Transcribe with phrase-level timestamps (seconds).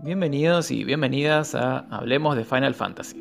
[0.00, 3.20] Bienvenidos y bienvenidas a Hablemos de Final Fantasy.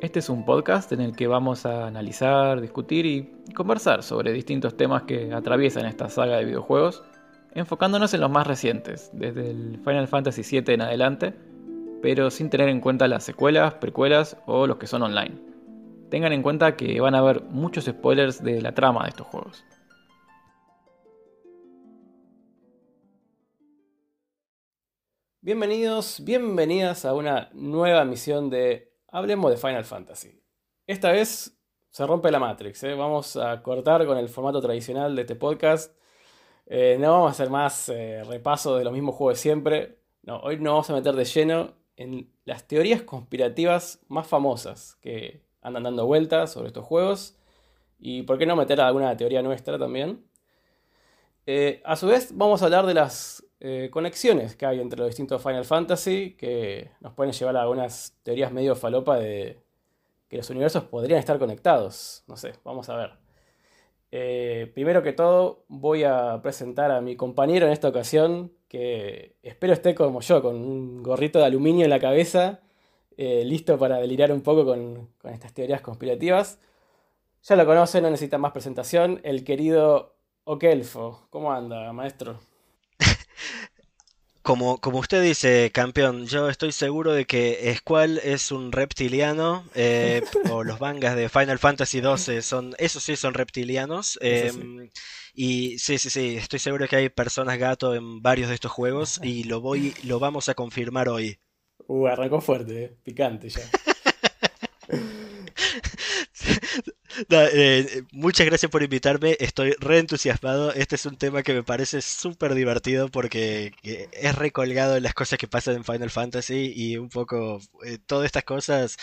[0.00, 4.76] Este es un podcast en el que vamos a analizar, discutir y conversar sobre distintos
[4.76, 7.02] temas que atraviesan esta saga de videojuegos,
[7.54, 11.34] enfocándonos en los más recientes, desde el Final Fantasy VII en adelante,
[12.02, 15.34] pero sin tener en cuenta las secuelas, precuelas o los que son online.
[16.08, 19.64] Tengan en cuenta que van a haber muchos spoilers de la trama de estos juegos.
[25.44, 30.40] Bienvenidos, bienvenidas a una nueva misión de Hablemos de Final Fantasy.
[30.86, 31.58] Esta vez
[31.90, 32.94] se rompe la Matrix, ¿eh?
[32.94, 35.96] vamos a cortar con el formato tradicional de este podcast.
[36.66, 39.98] Eh, no vamos a hacer más eh, repaso de los mismos juegos de siempre.
[40.22, 45.42] No, hoy nos vamos a meter de lleno en las teorías conspirativas más famosas que
[45.60, 47.36] andan dando vueltas sobre estos juegos.
[47.98, 50.24] Y por qué no meter alguna teoría nuestra también.
[51.84, 55.40] a su vez, vamos a hablar de las eh, conexiones que hay entre los distintos
[55.40, 59.60] Final Fantasy que nos pueden llevar a algunas teorías medio falopa de
[60.28, 62.24] que los universos podrían estar conectados.
[62.26, 63.12] No sé, vamos a ver.
[64.10, 69.72] Eh, primero que todo, voy a presentar a mi compañero en esta ocasión, que espero
[69.74, 72.62] esté como yo, con un gorrito de aluminio en la cabeza,
[73.16, 76.58] eh, listo para delirar un poco con, con estas teorías conspirativas.
[77.44, 79.20] Ya lo conocen, no necesita más presentación.
[79.22, 81.28] El querido Okelfo.
[81.30, 82.40] ¿Cómo anda, maestro?
[84.42, 90.20] Como, como usted dice, campeón, yo estoy seguro de que Squall es un reptiliano, eh,
[90.50, 94.18] o los mangas de Final Fantasy XII son, esos sí son reptilianos.
[94.20, 94.90] Em,
[95.32, 99.20] y sí, sí, sí, estoy seguro que hay personas gato en varios de estos juegos
[99.22, 101.38] y lo voy, lo vamos a confirmar hoy.
[101.86, 103.62] Uh, arrancó fuerte, eh, picante ya.
[107.30, 110.72] Eh, muchas gracias por invitarme, estoy re entusiasmado.
[110.72, 115.38] Este es un tema que me parece súper divertido porque es recolgado en las cosas
[115.38, 118.96] que pasan en Final Fantasy y un poco eh, todas estas cosas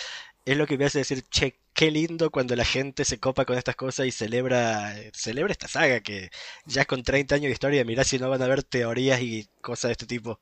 [0.46, 3.58] es lo que me hace decir, che, qué lindo cuando la gente se copa con
[3.58, 6.30] estas cosas y celebra, celebra esta saga que
[6.66, 9.90] ya con 30 años de historia, mirá si no van a haber teorías y cosas
[9.90, 10.42] de este tipo.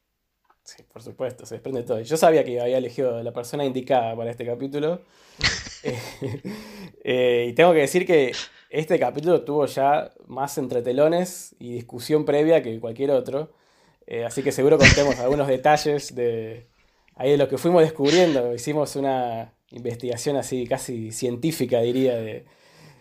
[0.68, 2.02] Sí, por supuesto, se desprende todo.
[2.02, 5.02] Yo sabía que había elegido la persona indicada para este capítulo.
[7.10, 8.34] Eh, y tengo que decir que
[8.70, 13.54] este capítulo tuvo ya más entretelones y discusión previa que cualquier otro.
[14.06, 16.68] Eh, así que seguro contemos algunos detalles de
[17.16, 18.54] ahí de lo que fuimos descubriendo.
[18.54, 22.46] Hicimos una investigación así casi científica, diría, de,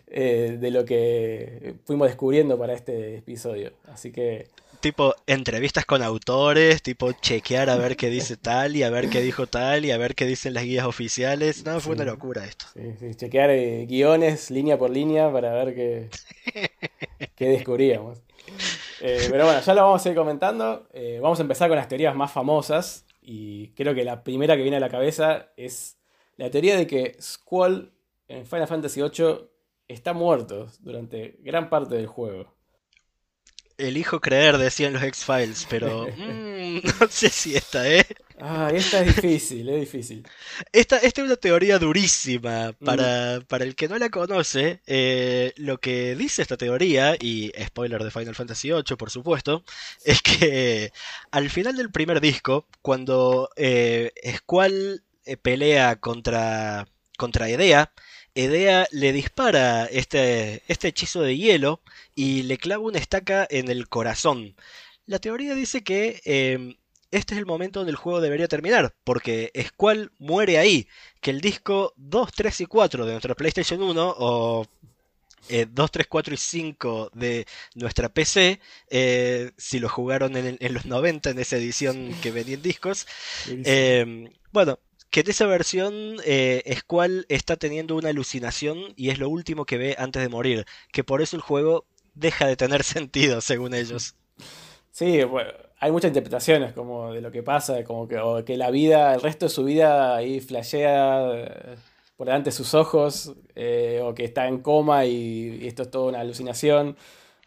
[0.07, 3.73] eh, de lo que fuimos descubriendo para este episodio.
[3.87, 4.47] Así que
[4.87, 9.21] tipo entrevistas con autores, tipo chequear a ver qué dice tal y a ver qué
[9.21, 11.65] dijo tal y a ver qué dicen las guías oficiales.
[11.65, 12.67] No, fue una locura esto.
[12.73, 16.09] Sí, sí, chequear eh, guiones línea por línea para ver qué,
[17.35, 18.23] qué descubríamos.
[19.01, 20.87] Eh, pero bueno, ya lo vamos a ir comentando.
[20.93, 23.07] Eh, vamos a empezar con las teorías más famosas.
[23.21, 25.99] Y creo que la primera que viene a la cabeza es
[26.37, 27.93] la teoría de que Squall
[28.29, 29.49] en Final Fantasy VIII
[29.89, 32.56] está muerto durante gran parte del juego
[33.79, 38.07] elijo creer, decían los X-Files, pero mm, no sé si esta, ¿eh?
[38.39, 40.27] Ah, esta es difícil, es difícil.
[40.71, 42.75] Esta, esta es una teoría durísima.
[42.85, 48.05] Para, para el que no la conoce, eh, lo que dice esta teoría, y spoiler
[48.05, 49.65] de Final Fantasy VIII, por supuesto,
[50.05, 50.93] es que
[51.31, 57.91] al final del primer disco, cuando eh, Squall eh, pelea contra, contra Edea,
[58.37, 61.81] Edea le dispara este, este hechizo de hielo
[62.15, 64.55] y le clava una estaca en el corazón.
[65.07, 66.77] La teoría dice que em,
[67.11, 70.87] este es el momento donde el juego debería terminar, porque Squall muere ahí,
[71.23, 74.67] que el disco 2, 3 y 4 de nuestra PlayStation 1 o
[75.49, 78.61] 2, 3, 4 y 5 de nuestra PC,
[78.91, 83.07] eh, si lo jugaron en, los 90 en esa edición que venía en discos,
[83.47, 84.79] em, bueno,
[85.11, 89.79] que en esa versión eh, Squall está teniendo una alucinación y es lo último que
[89.79, 94.15] ve antes de morir, que por eso el juego deja de tener sentido, según ellos.
[94.91, 98.71] Sí, bueno, hay muchas interpretaciones como de lo que pasa, como que, o que la
[98.71, 101.77] vida, el resto de su vida ahí flashea eh,
[102.17, 105.91] por delante de sus ojos, eh, o que está en coma y, y esto es
[105.91, 106.97] toda una alucinación.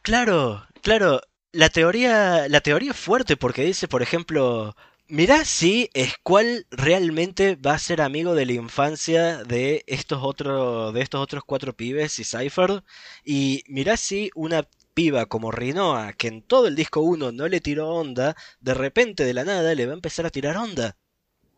[0.02, 1.22] Claro, claro.
[1.52, 4.76] La teoría, la teoría es fuerte porque dice, por ejemplo,
[5.12, 11.02] Mirá si Squall realmente va a ser amigo de la infancia de estos, otros de
[11.02, 12.84] estos otros cuatro pibes y Cypher.
[13.26, 17.60] Y mirá si una piba como Rinoa, que en todo el disco 1 no le
[17.60, 20.96] tiró onda, de repente de la nada le va a empezar a tirar onda.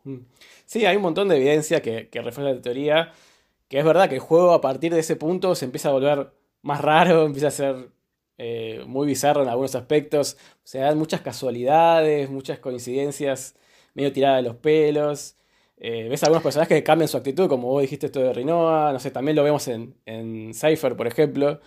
[0.04, 0.20] Mm.
[0.64, 3.12] Sí, hay un montón de evidencia que, que refuerza la teoría.
[3.68, 6.32] Que es verdad que el juego a partir de ese punto se empieza a volver
[6.62, 7.90] más raro, empieza a ser
[8.42, 10.36] eh, muy bizarro en algunos aspectos.
[10.64, 13.54] Se dan muchas casualidades, muchas coincidencias
[13.94, 15.36] medio tirada de los pelos.
[15.76, 19.00] Eh, ves algunos personajes que cambian su actitud, como vos dijiste esto de Rinoa, no
[19.00, 21.60] sé, también lo vemos en, en Cypher, por ejemplo,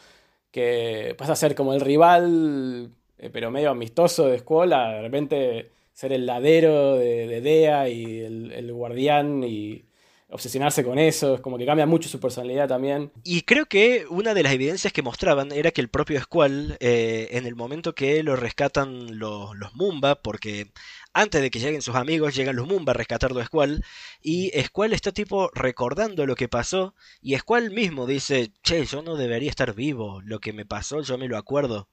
[0.51, 5.71] que pasa a ser como el rival, eh, pero medio amistoso de escuela, de repente
[5.93, 9.85] ser el ladero de, Dea y el, guardián y
[10.29, 13.11] obsesionarse con eso, es como que cambia mucho su personalidad también.
[13.23, 17.29] Y creo que una de las evidencias que mostraban era que el propio Squall, eh,
[17.31, 20.71] en el momento que lo rescatan los, los Mumba, porque
[21.13, 23.83] antes de que lleguen sus amigos, llegan los Mumba a rescatarlo a Squall.
[24.21, 26.95] Y Squall está tipo recordando lo que pasó.
[27.21, 30.21] Y Squall mismo dice, che, yo no debería estar vivo.
[30.25, 31.87] Lo que me pasó, yo me lo acuerdo.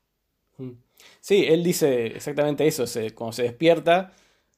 [0.57, 0.71] Mm.
[1.21, 2.87] Sí, él dice exactamente eso.
[2.87, 4.13] Se, cuando se despierta,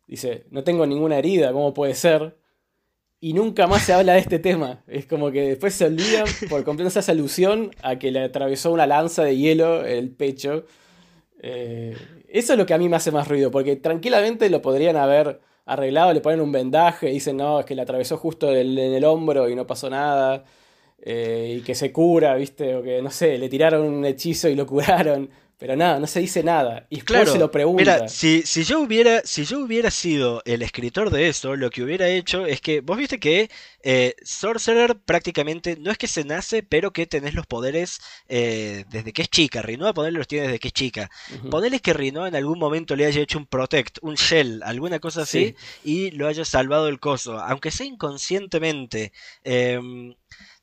[0.06, 2.37] dice, no tengo ninguna herida, ¿cómo puede ser?
[3.21, 4.83] Y nunca más se habla de este tema.
[4.87, 8.87] Es como que después se olvida por completo esa alusión a que le atravesó una
[8.87, 10.65] lanza de hielo el pecho.
[11.41, 11.97] Eh,
[12.29, 15.41] eso es lo que a mí me hace más ruido, porque tranquilamente lo podrían haber
[15.67, 19.49] arreglado, le ponen un vendaje, dicen, no, es que le atravesó justo en el hombro
[19.49, 20.45] y no pasó nada,
[21.07, 22.75] eh, y que se cura, ¿viste?
[22.77, 25.29] O que, no sé, le tiraron un hechizo y lo curaron.
[25.65, 26.87] Pero nada, no se dice nada.
[26.91, 27.81] Y claro, se lo pregunta.
[27.81, 31.83] Mira, si, si, yo hubiera, si yo hubiera sido el escritor de eso, lo que
[31.83, 32.83] hubiera hecho es que.
[32.83, 33.51] Vos viste que
[33.83, 39.15] eh, Sorcerer prácticamente no es que se nace, pero que tenés los poderes eh, desde
[39.15, 39.63] que es chica.
[39.63, 41.11] Rinoa ponerle los tiene desde que es chica.
[41.43, 45.23] Uh que Rinoa en algún momento le haya hecho un protect, un shell, alguna cosa
[45.23, 47.41] así, y lo haya salvado el coso.
[47.41, 49.13] Aunque sea inconscientemente.
[49.45, 49.81] Eh,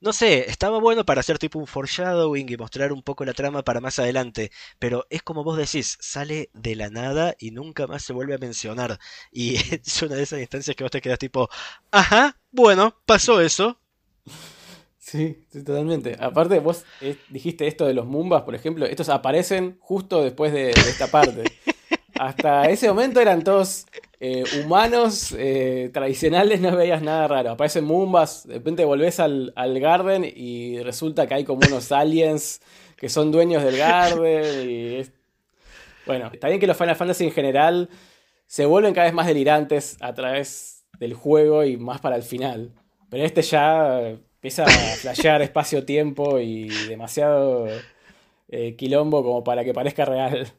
[0.01, 3.63] no sé, estaba bueno para hacer tipo un foreshadowing y mostrar un poco la trama
[3.63, 8.03] para más adelante, pero es como vos decís, sale de la nada y nunca más
[8.03, 8.99] se vuelve a mencionar.
[9.31, 11.49] Y es una de esas instancias que vos te quedas tipo,
[11.91, 13.79] ajá, bueno, pasó eso.
[14.97, 16.15] Sí, sí, totalmente.
[16.19, 20.71] Aparte, vos eh, dijiste esto de los Mumbas, por ejemplo, estos aparecen justo después de
[20.71, 21.43] esta parte.
[22.19, 23.85] Hasta ese momento eran todos
[24.19, 27.51] eh, humanos eh, tradicionales, no veías nada raro.
[27.51, 32.61] Aparecen Mumbas, de repente volvés al, Garden y resulta que hay como unos aliens
[32.97, 34.69] que son dueños del Garden.
[34.69, 35.01] Y
[36.05, 37.89] Bueno, está bien que los Final Fantasy en general
[38.45, 42.71] se vuelven cada vez más delirantes a través del juego y más para el final.
[43.09, 47.67] Pero este ya empieza a flashear espacio-tiempo y demasiado
[48.49, 50.51] eh, quilombo como para que parezca real.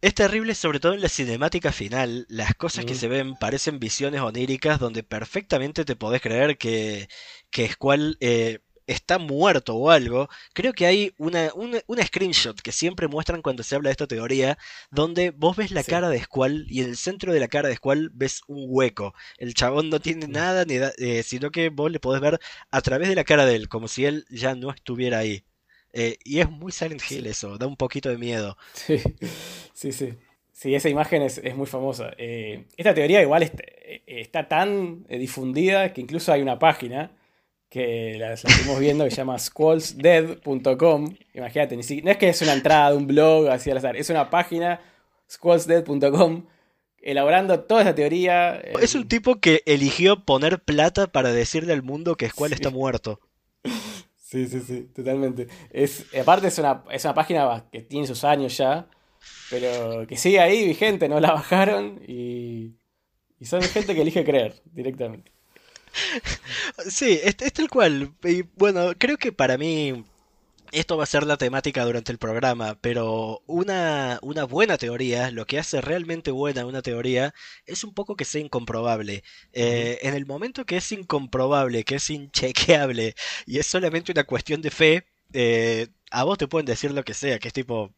[0.00, 2.26] Es terrible, sobre todo en la cinemática final.
[2.28, 7.08] Las cosas que se ven parecen visiones oníricas donde perfectamente te podés creer que,
[7.50, 10.28] que Squall eh, está muerto o algo.
[10.54, 11.50] Creo que hay una,
[12.04, 14.58] screenshot que siempre muestran cuando se habla de esta teoría,
[14.90, 17.76] donde vos ves la cara de Squall y en el centro de la cara de
[17.76, 19.14] Squall ves un hueco.
[19.38, 22.40] El chabón no tiene nada, ni eh, sino que vos le podés ver
[22.70, 25.44] a través de la cara de él, como si él ya no estuviera ahí.
[25.98, 28.58] Eh, y es muy Silent Hill eso, da un poquito de miedo.
[28.74, 28.98] Sí,
[29.72, 30.12] sí, sí.
[30.52, 32.12] Sí, esa imagen es, muy famosa.
[32.18, 37.12] Eh, esta teoría igual eh, está, tan difundida que incluso hay una página
[37.70, 41.14] que la, estamos viendo que se llama squallsdead.com.
[41.32, 44.28] Imagínate, no es que es una entrada de un blog así al azar, es una
[44.28, 44.80] página
[45.30, 46.44] squallsdead.com
[47.00, 48.56] elaborando toda esa teoría.
[48.56, 53.20] Es un tipo que eligió poner plata para decirle al mundo que Squall está muerto.
[54.28, 55.46] Sí, sí, sí, totalmente.
[55.70, 58.88] Es, aparte es una, es una página que tiene sus años ya,
[59.50, 62.74] pero que sigue ahí vigente, no la bajaron y,
[63.38, 65.30] y son gente que elige creer directamente.
[66.90, 68.12] Sí, es, es tal cual.
[68.24, 70.04] Y bueno, creo que para mí
[70.72, 75.46] esto va a ser la temática durante el programa, pero una, una, buena teoría, lo
[75.46, 77.34] que hace realmente buena una teoría,
[77.66, 79.24] es un poco que sea incomprobable.
[79.52, 83.14] Eh, en el momento que es incomprobable, que es inchequeable,
[83.46, 87.14] y es solamente una cuestión de fe, eh, a vos te pueden decir lo que
[87.14, 87.92] sea, que es tipo,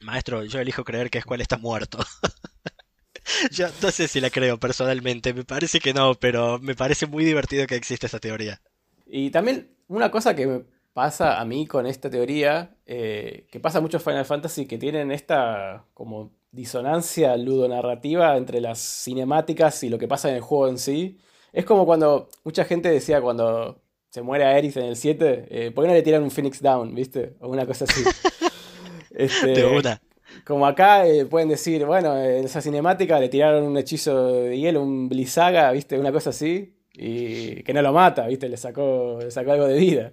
[0.00, 1.98] maestro, yo elijo creer que es cual está muerto.
[3.50, 7.24] yo no sé si la creo personalmente, me parece que no, pero me parece muy
[7.24, 8.60] divertido que exista esa teoría.
[9.06, 13.98] Y también una cosa que pasa a mí con esta teoría, eh, que pasa mucho
[13.98, 20.30] Final Fantasy, que tienen esta como disonancia ludonarrativa entre las cinemáticas y lo que pasa
[20.30, 21.18] en el juego en sí.
[21.52, 25.84] Es como cuando mucha gente decía cuando se muere Aerith en el 7, eh, ¿por
[25.84, 27.34] qué no le tiran un Phoenix Down, viste?
[27.40, 28.02] O una cosa así.
[29.10, 30.00] este, una.
[30.46, 34.82] Como acá eh, pueden decir, bueno, en esa cinemática le tiraron un hechizo de hielo,
[34.82, 39.32] un Blizzaga, viste, una cosa así, y que no lo mata, viste, le sacó, le
[39.32, 40.12] sacó algo de vida.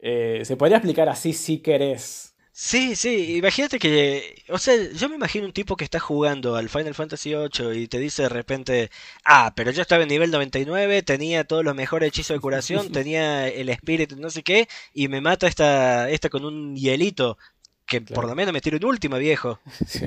[0.00, 2.34] Eh, se podría explicar así si querés.
[2.60, 6.68] Sí, sí, imagínate que, o sea, yo me imagino un tipo que está jugando al
[6.68, 8.90] Final Fantasy VIII y te dice de repente,
[9.24, 13.46] ah, pero yo estaba en nivel 99, tenía todos los mejores hechizos de curación, tenía
[13.46, 17.38] el espíritu, no sé qué, y me mata esta, esta con un hielito,
[17.86, 19.60] que por lo menos me tiro en última, viejo.
[19.86, 20.06] Sí.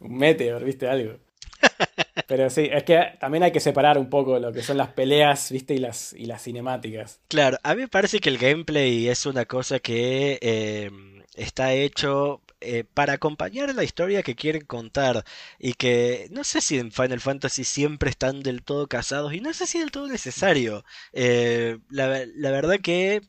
[0.00, 1.18] un meteor, viste algo.
[2.26, 5.50] Pero sí, es que también hay que separar un poco lo que son las peleas,
[5.50, 5.74] ¿viste?
[5.74, 7.20] Y las, y las cinemáticas.
[7.28, 10.90] Claro, a mí me parece que el gameplay es una cosa que eh,
[11.34, 15.24] está hecho eh, para acompañar la historia que quieren contar
[15.58, 19.52] y que no sé si en Final Fantasy siempre están del todo casados y no
[19.54, 20.84] sé si del todo necesario.
[21.12, 23.22] Eh, la, la verdad que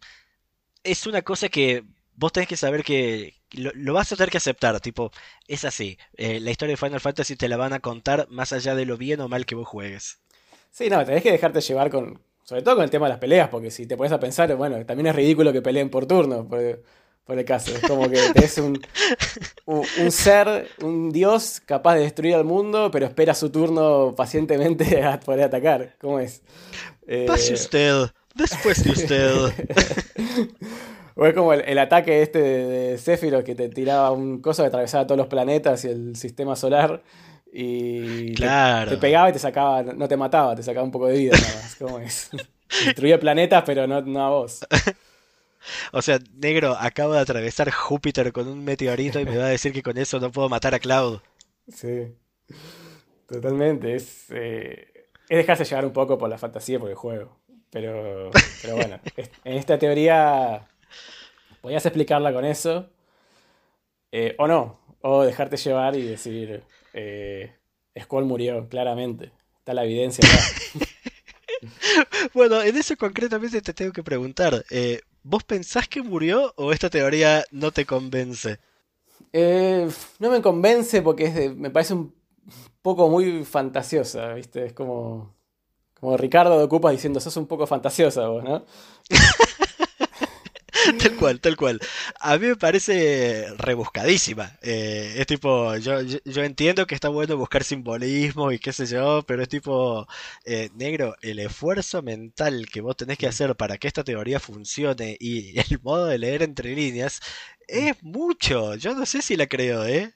[0.84, 1.84] es una cosa que
[2.16, 5.12] vos tenés que saber que lo, vas a tener que aceptar, tipo,
[5.48, 5.98] es así.
[6.16, 8.98] Eh, la historia de Final Fantasy te la van a contar más allá de lo
[8.98, 10.20] bien o mal que vos juegues.
[10.72, 13.50] Sí, no, tenés que dejarte llevar con, sobre todo con el tema de las peleas,
[13.50, 16.84] porque si te pones a pensar, bueno, también es ridículo que peleen por turno, por,
[17.26, 17.74] por el caso.
[17.76, 18.82] Es como que es un,
[19.66, 25.20] un, ser, un dios capaz de destruir al mundo, pero espera su turno pacientemente a
[25.20, 25.96] poder atacar.
[26.00, 26.42] ¿Cómo es?
[27.28, 29.54] Pase usted, después de usted.
[31.16, 35.06] O es como el, ataque este de, Sephiroth que te tiraba un coso que atravesaba
[35.06, 37.04] todos los planetas y el sistema solar.
[37.52, 41.38] Y te, pegaba y te sacaba, no te mataba, te sacaba un poco de vida
[41.40, 41.76] nada más.
[41.76, 42.30] ¿Cómo es?
[42.86, 44.66] Destruía planetas, pero no, no a vos.
[45.94, 49.72] O sea, negro, acabo de atravesar Júpiter con un meteorito y me va a decir
[49.72, 51.22] que con eso no puedo matar a Cloud.
[51.70, 52.14] Sí,
[53.28, 53.96] totalmente.
[53.96, 57.40] Es, eh, es dejarse llevar un poco por la fantasía por el juego.
[57.70, 58.30] Pero,
[58.62, 59.00] pero bueno,
[59.46, 60.68] en esta teoría
[61.64, 62.90] podías explicarla con eso.
[64.12, 64.80] Eh, o no.
[65.02, 66.62] O dejarte llevar y decir.
[66.94, 67.56] Eh,
[68.00, 69.32] Skull murió, claramente.
[69.60, 70.28] Está la evidencia
[72.34, 74.66] bueno, en eso concretamente te tengo que preguntar.
[74.70, 78.60] Eh, ¿Vos pensás que murió o esta teoría no te convence?
[79.32, 79.88] Eh,
[80.20, 82.14] no me convence porque me parece un
[82.82, 84.66] poco muy fantasiosa, ¿viste?
[84.66, 85.34] Es como,
[85.94, 88.66] como Ricardo de Ocupas diciendo, sos un poco fantasiosa vos, ¿no?
[91.00, 91.80] tal cual, tal cual.
[92.20, 94.58] A mí me parece rebuscadísima.
[94.62, 99.24] Eh, es tipo, yo, yo, entiendo que está bueno buscar simbolismo y qué sé yo,
[99.28, 100.08] pero es tipo,
[100.46, 105.18] eh, negro, el esfuerzo mental que vos tenés que hacer para que esta teoría funcione
[105.20, 107.22] y el modo de leer entre líneas
[107.68, 108.76] es mucho.
[108.76, 110.14] Yo no sé si la creo, ¿eh?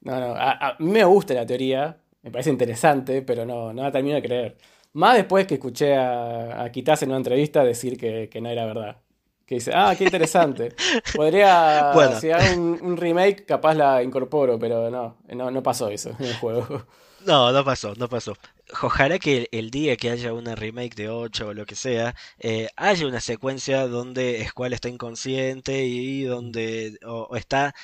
[0.00, 3.92] No, no, a, mí me gusta la teoría, me parece interesante, pero no, no la
[3.92, 4.56] termino de creer.
[4.92, 9.05] Más después que escuché a, a en una entrevista decir que, que no era verdad
[9.46, 10.74] que dice, ah, qué interesante.
[11.14, 15.16] Podría, si hago un, remake, capaz la incorporo, pero no,
[15.50, 16.84] no, pasó eso en el juego.
[17.24, 18.36] No, no pasó, no pasó.
[18.82, 22.68] Ojalá que el día que haya una remake de 8 o lo que sea, eh,
[22.76, 27.74] haya una secuencia donde Squall está inconsciente y donde o, está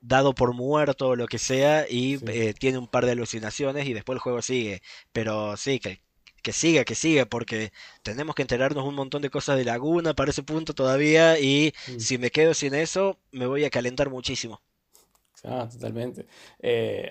[0.00, 3.94] dado por muerto o lo que sea y eh, tiene un par de alucinaciones y
[3.94, 4.82] después el juego sigue.
[5.12, 6.02] Pero sí, que,
[6.42, 10.30] que siga, que siga, porque tenemos que enterarnos un montón de cosas de Laguna para
[10.30, 11.98] ese punto todavía y mm.
[11.98, 14.60] si me quedo sin eso me voy a calentar muchísimo.
[15.44, 16.26] Ah, totalmente.
[16.60, 17.10] Eh,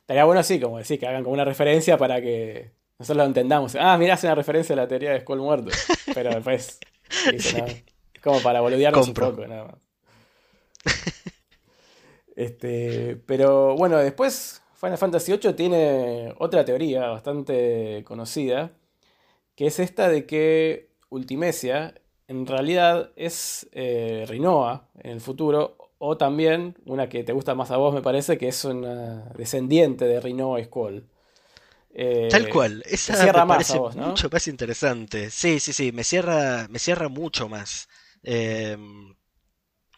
[0.00, 3.76] estaría bueno así, como decir, que hagan como una referencia para que nosotros lo entendamos.
[3.78, 5.70] Ah, mira, hace una referencia a la teoría de Skull muerto.
[6.14, 6.78] Pero después,
[8.22, 9.76] como para boludearnos un poco, nada más.
[12.36, 18.72] Este, pero bueno, después Final Fantasy VIII tiene otra teoría bastante conocida,
[19.54, 21.94] que es esta de que Ultimecia
[22.28, 27.70] en realidad es eh, Rinoa en el futuro, o también una que te gusta más
[27.70, 31.06] a vos, me parece, que es una descendiente de Rinoa Skull.
[31.94, 35.30] Eh, Tal cual, esa me parece mucho más interesante.
[35.30, 37.88] Sí, sí, sí, me cierra, me cierra mucho más.
[38.22, 38.76] Eh,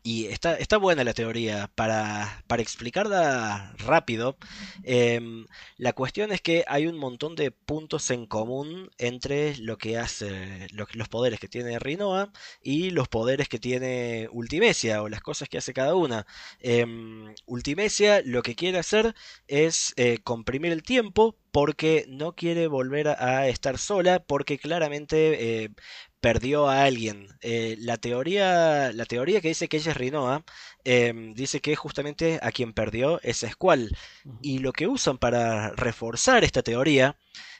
[0.08, 1.70] y está, está buena la teoría.
[1.74, 4.38] Para, para explicarla rápido,
[4.82, 5.44] em,
[5.76, 10.66] la cuestión es que hay un montón de puntos en común entre lo que hace
[10.72, 15.58] los poderes que tiene Rinoa y los poderes que tiene Ultimecia o las cosas que
[15.58, 16.26] hace cada una.
[16.60, 19.14] Em, Ultimecia lo que quiere hacer
[19.46, 25.70] es eh, comprimir el tiempo porque no quiere volver a estar sola, porque claramente eh,
[26.20, 27.28] perdió a alguien.
[27.40, 30.44] Eh, la, teoría, la teoría que dice que ella es Rinoa
[30.84, 33.96] em, dice que justamente a quien perdió es Squall.
[34.42, 37.16] Y lo que usan para reforzar esta teoría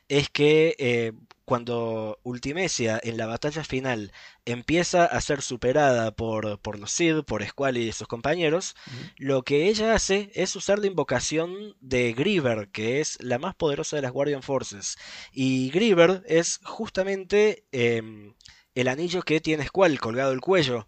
[0.08, 1.12] es que eh,
[1.48, 4.12] cuando Ultimecia en la batalla final
[4.44, 8.76] empieza a ser superada por, por los Sid, por Squall y sus compañeros,
[9.16, 13.96] lo que ella hace es usar la invocación de Griever, que es la más poderosa
[13.96, 14.98] de las Guardian Forces.
[15.32, 18.34] Y Griever es justamente em,
[18.74, 20.86] el anillo que tiene Squall colgado el cuello.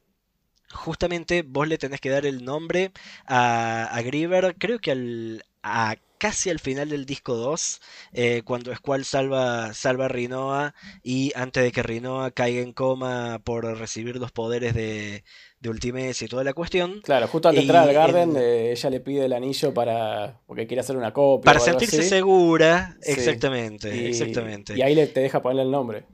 [0.75, 2.93] Justamente vos le tenés que dar el nombre
[3.25, 7.80] a, a Griever, creo que al, a casi al final del disco 2,
[8.12, 13.40] eh, cuando Squall salva, salva a Rinoa y antes de que Rinoa caiga en coma
[13.42, 15.24] por recibir los poderes de,
[15.60, 17.00] de Ultimes y toda la cuestión.
[17.00, 20.40] Claro, justo antes de entrar al Garden, eh, ella le pide el anillo para.
[20.46, 21.44] porque quiere hacer una copia.
[21.44, 24.76] Para sentirse segura, exactamente, y, exactamente.
[24.76, 26.04] Y ahí le, te deja ponerle el nombre.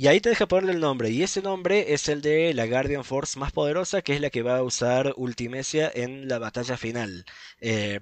[0.00, 3.04] Y ahí te deja ponerle el nombre, y ese nombre es el de la Guardian
[3.04, 7.26] Force más poderosa, que es la que va a usar Ultimecia en la batalla final.
[7.60, 8.00] Eh,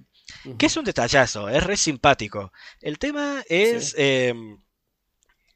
[0.58, 2.52] que es un detallazo, es re simpático.
[2.80, 3.94] El tema es...
[3.96, 4.58] Em,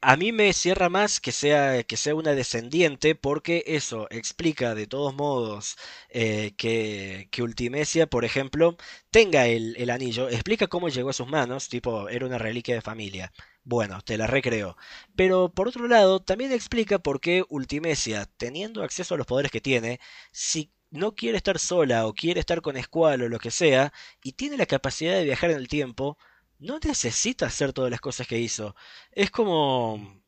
[0.05, 4.85] a mí me cierra más que sea, que sea una descendiente porque eso explica de
[4.85, 5.77] todos modos
[6.09, 8.75] eh, que, que, Ultimecia, por ejemplo,
[9.11, 12.81] tenga el, el, anillo, explica cómo llegó a sus manos, tipo, era una reliquia de
[12.81, 13.31] familia.
[13.63, 14.75] Bueno, te la recreo.
[15.15, 19.61] Pero por otro lado, también explica por qué Ultimecia, teniendo acceso a los poderes que
[19.61, 19.99] tiene,
[20.31, 23.91] si no quiere estar sola o quiere estar con Squall o lo que sea,
[24.23, 26.17] y tiene la capacidad de viajar en el tiempo,
[26.59, 28.75] no necesita hacer todas las cosas que hizo.
[29.11, 30.21] Es como...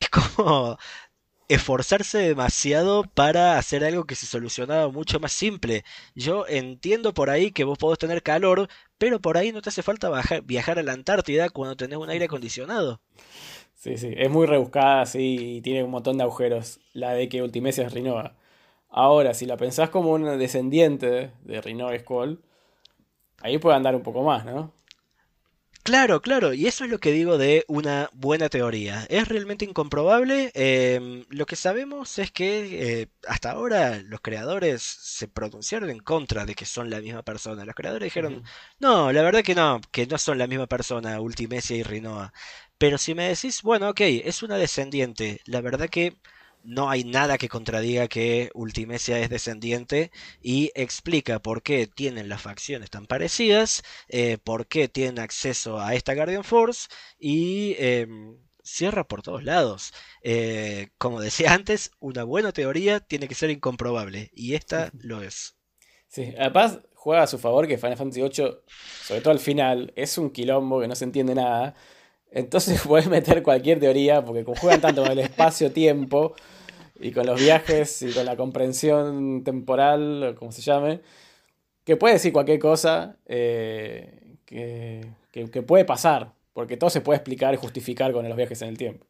[0.00, 0.78] Es como
[1.48, 5.84] esforzarse demasiado para hacer algo que se solucionaba mucho más simple.
[6.14, 9.82] Yo entiendo por ahí que vos podés tener calor, pero por ahí no te hace
[9.82, 10.10] falta
[10.44, 13.00] viajar a la Antártida cuando tenés un aire acondicionado.
[13.74, 17.42] Sí, sí, es muy rebuscada, sí, y tiene un montón de agujeros, la de que
[17.42, 18.36] Ultimecia es Rinoa.
[18.90, 22.42] Ahora, si la pensás como un descendiente de Rinoa Skull,
[23.40, 24.72] ahí puede andar un poco más, ¿no?
[25.88, 29.06] Claro, claro, y eso es lo que digo de una buena teoría.
[29.08, 30.50] Es realmente incomprobable.
[30.54, 36.44] Em, lo que sabemos es que eh, hasta ahora los creadores se pronunciaron en contra
[36.44, 37.64] de que son la misma persona.
[37.64, 38.42] Los creadores dijeron,
[38.78, 42.34] no, la verdad que no, que no son la misma persona, Ultimecia y Rinoa.
[42.76, 46.18] Pero si me decís, bueno, ok, es una descendiente, la verdad que
[46.68, 50.10] no hay nada que contradiga que Ultimecia es descendiente
[50.42, 55.94] y explica por qué tienen las facciones tan parecidas, eh, por qué tienen acceso a
[55.94, 59.94] esta Guardian Force y em, cierra por todos lados.
[60.22, 65.56] Eh, como decía antes, una buena teoría tiene que ser incomprobable y esta lo es.
[66.06, 68.58] Sí, además juega a su favor que Final Fantasy VIII,
[69.04, 71.74] sobre todo al final, es un quilombo que no se entiende nada.
[72.30, 76.34] Entonces puedes meter cualquier teoría, porque como juegan tanto con el espacio-tiempo
[77.00, 81.00] y con los viajes y con la comprensión temporal, como se llame,
[81.84, 87.54] que puede decir cualquier cosa eh, que, que, puede pasar, porque todo se puede explicar
[87.54, 89.06] y justificar con los viajes en el tiempo.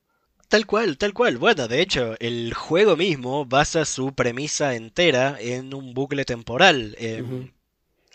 [0.48, 1.37] Tal cual, tal cual.
[1.37, 6.96] Bueno, de hecho, el juego mismo basa su premisa entera en un bucle temporal.
[6.98, 7.51] Em,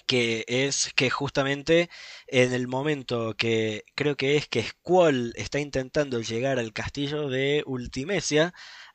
[0.05, 1.89] que es que justamente
[2.27, 7.63] en el momento que creo que es que Squall está intentando llegar al castillo de
[7.65, 8.53] Ultimecia,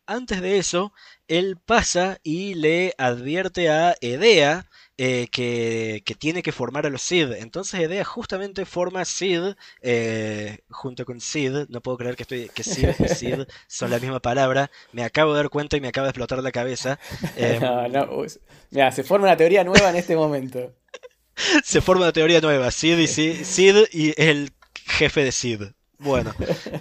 [0.09, 0.93] antes de eso,
[1.29, 4.67] él pasa y le advierte a Edea
[4.97, 7.33] eh, que, tiene que formar a los Sid.
[7.33, 11.67] Entonces Edea justamente forma Sid eh, junto con Sid.
[11.69, 14.71] No puedo creer que, estoy, que Sid y Sid son la misma palabra.
[14.93, 16.99] Me acabo de dar cuenta y me acaba de explotar la cabeza.
[17.61, 18.25] no, no.
[18.71, 20.75] Mira, se forma una teoría nueva en este momento.
[21.63, 22.71] se forma una teoría nueva.
[22.71, 24.53] Sid y Sid, y el
[24.87, 25.63] jefe de Sid.
[25.99, 26.35] Bueno.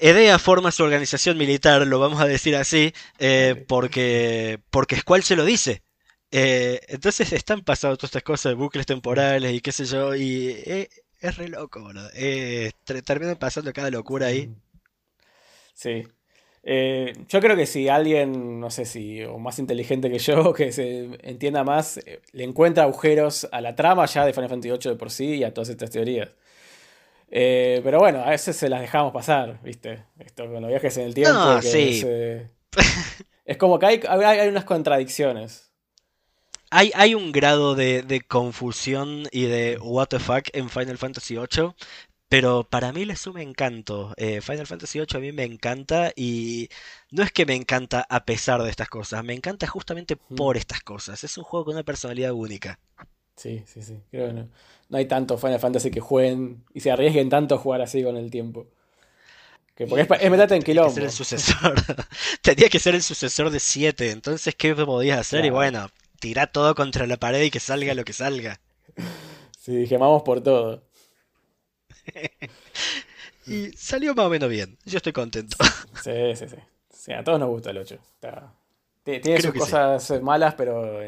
[0.00, 5.36] Edea forma su organización militar, lo vamos a decir así, eh, porque, porque Squall se
[5.36, 5.82] lo dice.
[6.32, 10.48] Eh, entonces están pasando todas estas cosas de bucles temporales y qué sé yo, y
[10.48, 10.88] eh,
[11.20, 12.08] es re loco, boludo.
[13.04, 14.50] terminan pasando cada locura ahí.
[15.74, 16.04] Sí.
[16.62, 20.72] Eh, yo creo que si alguien, no sé si, o más inteligente que yo, que
[20.72, 24.92] se entienda más, eh, le encuentra agujeros a la trama ya de Final Fantasy VIII
[24.92, 26.30] de por sí y a todas estas teorías.
[27.30, 30.04] Eh, pero bueno, a veces se las dejamos pasar, ¿viste?
[30.18, 31.62] Esto con los viajes en el tiempo.
[31.62, 32.04] sí.
[33.44, 35.72] es, como que hay, hay, unas contradicciones.
[36.70, 41.36] Hay, hay un grado de, de, confusión y de what the fuck en Final Fantasy
[41.36, 41.74] VIII
[42.30, 44.14] pero para mí le suma encanto.
[44.16, 46.68] Eh, Final Fantasy VIII a mí me encanta y
[47.10, 50.80] no es que me encanta a pesar de estas cosas, me encanta justamente por estas
[50.80, 51.24] cosas.
[51.24, 52.78] Es un juego con una personalidad única.
[53.40, 53.98] Sí, sí, sí.
[54.10, 54.48] Creo que no,
[54.90, 58.18] no hay tanto Final Fantasy que jueguen y se arriesguen tanto a jugar así con
[58.18, 58.66] el tiempo.
[59.74, 60.92] Que porque es, es meterte en quilombo.
[60.92, 61.74] Ser el sucesor.
[62.42, 64.10] Tenía que ser el sucesor de 7.
[64.10, 65.42] Entonces, ¿qué podías hacer?
[65.46, 68.60] Y bueno, tira todo contra la pared y que salga lo que salga.
[69.58, 70.82] Sí, gemamos por todo.
[73.46, 74.78] y salió más o menos bien.
[74.86, 75.54] Yo estoy contento.
[76.02, 76.46] Sí, sí,
[76.90, 77.12] sí.
[77.12, 77.98] a todos nos gusta el 8.
[79.18, 81.00] Tiene sus cosas malas, pero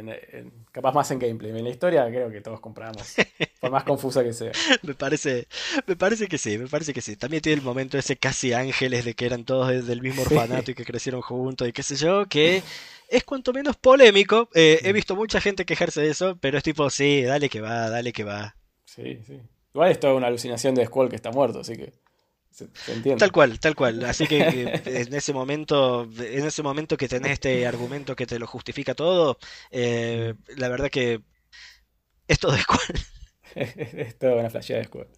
[0.72, 1.50] capaz más en gameplay.
[1.50, 3.14] En la historia creo que todos compramos.
[3.60, 4.50] por más confusa que sea.
[4.82, 5.46] me parece,
[5.86, 7.16] me parece que sí, me parece que sí.
[7.16, 10.74] También tiene el momento ese casi ángeles de que eran todos del mismo orfanato y
[10.74, 12.62] que crecieron juntos y qué sé yo, que
[13.08, 14.48] es cuanto menos polémico.
[14.54, 17.88] Eh, he visto mucha gente quejarse de eso, pero es tipo, sí, dale que va,
[17.88, 18.56] dale que va.
[18.84, 19.40] Sí, sí.
[19.74, 21.92] Igual es toda una alucinación de Squall que está muerto, así que
[22.52, 23.16] se, entiende.
[23.16, 24.04] Tal cual, tal cual.
[24.04, 28.46] Así que en ese momento, en ese momento que tenés este argumento que te lo
[28.46, 29.38] justifica todo,
[29.70, 31.22] eh, la verdad que
[32.28, 32.98] es todo Squall.
[33.54, 35.08] es toda una flashada de Squall.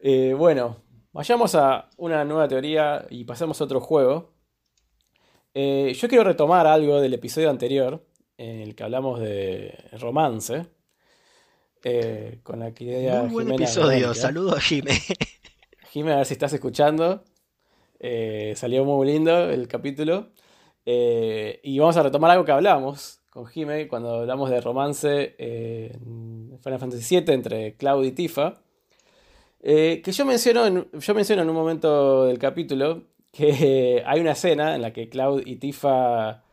[0.00, 0.76] Eh, bueno,
[1.12, 4.34] vayamos a una nueva teoría y pasemos a otro juego.
[5.54, 10.66] Eh, yo quiero retomar algo del episodio anterior, en el que hablamos de romance.
[11.82, 15.00] Eh, con la querida Muy buen episodio, saludo a Jime.
[15.96, 17.24] Jime, a ver si estás escuchando.
[18.54, 20.28] salió muy lindo el capítulo.
[20.84, 26.78] y vamos a retomar algo que hablamos con Jime cuando hablamos de romance en Final
[26.78, 28.60] Fantasy VII entre Cloud y Tifa.
[29.62, 34.32] Eh, que yo menciono, en, yo menciono en un momento del capítulo que hay una
[34.32, 36.44] escena en la que Cloud y Tifa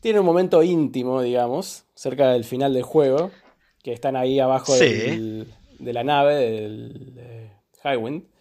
[0.00, 3.32] tienen un momento íntimo, digamos, cerca del final del juego,
[3.82, 5.44] que están ahí abajo de
[5.78, 7.50] la nave del de
[7.84, 8.37] Highwind.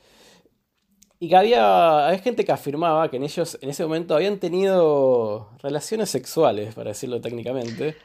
[1.19, 5.49] Y que había, había gente que afirmaba que en ellos en ese momento habían tenido
[5.63, 7.95] relaciones sexuales, para decirlo técnicamente.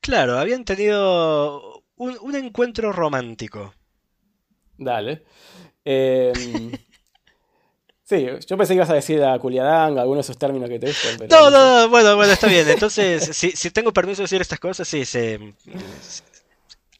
[0.00, 3.74] Claro, habían tenido un encuentro romántico.
[4.76, 5.24] Dale.
[5.84, 6.72] Em,
[8.04, 10.88] sí, yo pensé que ibas a decir a Culiadanga, algunos de esos términos que te
[10.88, 11.16] gustan.
[11.18, 12.68] Pero no, no, no, bueno, bueno, está bien.
[12.68, 15.54] Entonces, si, si tengo permiso de decir estas cosas, sí, se,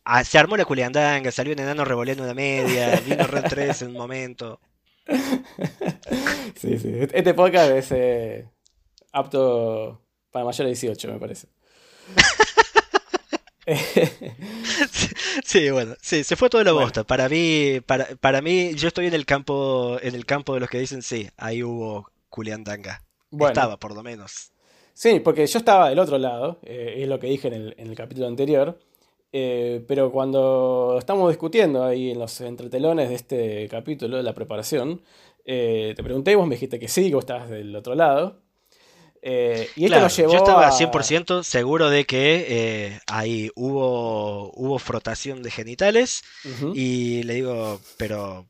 [0.04, 3.88] ah, se armó la Culiandanga, salió un enano revolviendo una media, vino Red 3 en
[3.88, 4.60] un momento.
[6.56, 6.92] Sí, sí.
[7.12, 8.48] Este podcast es eh,
[9.12, 11.48] apto para mayores de 18, me parece.
[15.44, 17.04] sí, bueno, sí, se fue toda la bosta.
[17.04, 20.70] Para mí, para, para mí, yo estoy en el campo, en el campo de los
[20.70, 23.02] que dicen sí, ahí hubo Culiandanga.
[23.30, 24.52] Estaba, por lo menos.
[24.92, 27.88] Sí, porque yo estaba del otro lado, eh, es lo que dije en el, en
[27.88, 28.78] el capítulo anterior.
[29.36, 35.02] Eh, pero cuando estamos discutiendo ahí en los entretelones de este capítulo, de la preparación,
[35.44, 38.44] eh, te pregunté y vos me dijiste que sí, que vos estabas del otro lado.
[39.22, 45.50] Eh, y esto llevó yo estaba 100% seguro de que ahí hubo, hubo frotación de
[45.50, 46.22] genitales
[46.72, 48.46] y le digo, pero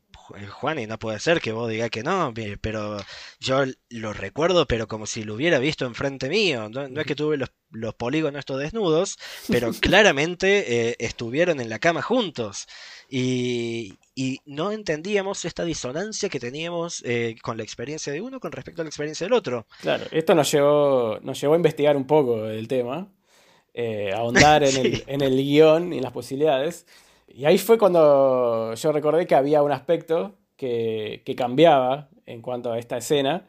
[0.49, 2.97] Juan, y no puede ser que vos digas que no, pero
[3.39, 6.69] yo lo recuerdo, pero como si lo hubiera visto enfrente mío.
[6.69, 9.17] No, es que tuve los, los, polígonos estos desnudos,
[9.49, 12.67] pero claramente estuvieron en la cama juntos.
[13.09, 18.53] Y, y no entendíamos esta disonancia que teníamos eh, con la experiencia de uno con
[18.53, 19.67] respecto a la experiencia del otro.
[19.81, 23.11] Claro, esto nos llevó, nos llevó a investigar un poco el tema,
[23.73, 26.87] eh, ahondar en, el, en el guion y en las posibilidades.
[27.27, 32.71] Y ahí fue cuando yo recordé que había un aspecto que, que cambiaba en cuanto
[32.71, 33.45] a esta escena,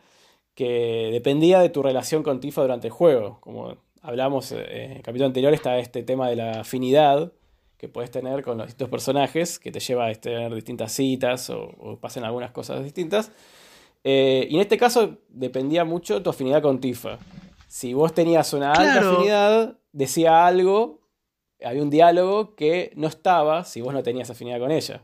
[0.54, 3.38] que dependía de tu relación con Tifa durante el juego.
[3.40, 7.32] Como hablamos eh, en el capítulo anterior, está este tema de la afinidad
[7.76, 11.98] que puedes tener con los distintos personajes, que te lleva a tener distintas citas o,
[12.00, 13.30] pasen algunas cosas distintas.
[14.02, 17.18] Eh, y en este caso dependía mucho tu afinidad con Tifa.
[17.68, 21.00] Si vos tenías una alta afinidad, decía algo,
[21.66, 25.02] había un diálogo que no estaba si vos no tenías afinidad con ella.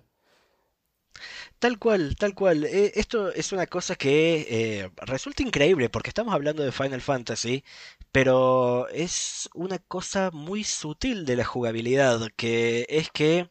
[1.58, 2.64] Tal cual, tal cual.
[2.64, 7.62] Eh, esto es una cosa que eh, resulta increíble porque estamos hablando de Final Fantasy,
[8.10, 13.48] pero es una cosa muy sutil de la jugabilidad, que es que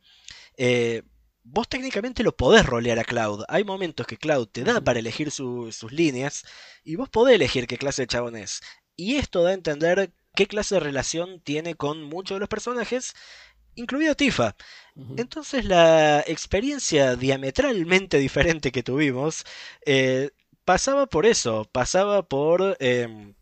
[0.58, 1.04] eh,
[1.44, 3.46] vos técnicamente lo podés rolear a Cloud.
[3.48, 6.44] Hay momentos que Cloud te da para elegir sus líneas
[6.84, 8.62] y vos podés elegir qué clase de chabón es.
[8.98, 13.14] Y esto da a entender qué clase de relación tiene con muchos de los personajes
[13.76, 14.56] incluido Tifa.
[15.18, 19.46] Entonces la experiencia diametralmente diferente que tuvimos
[19.86, 20.32] eh,
[20.66, 22.78] pasaba por eso, pasaba por...
[22.80, 23.36] Em,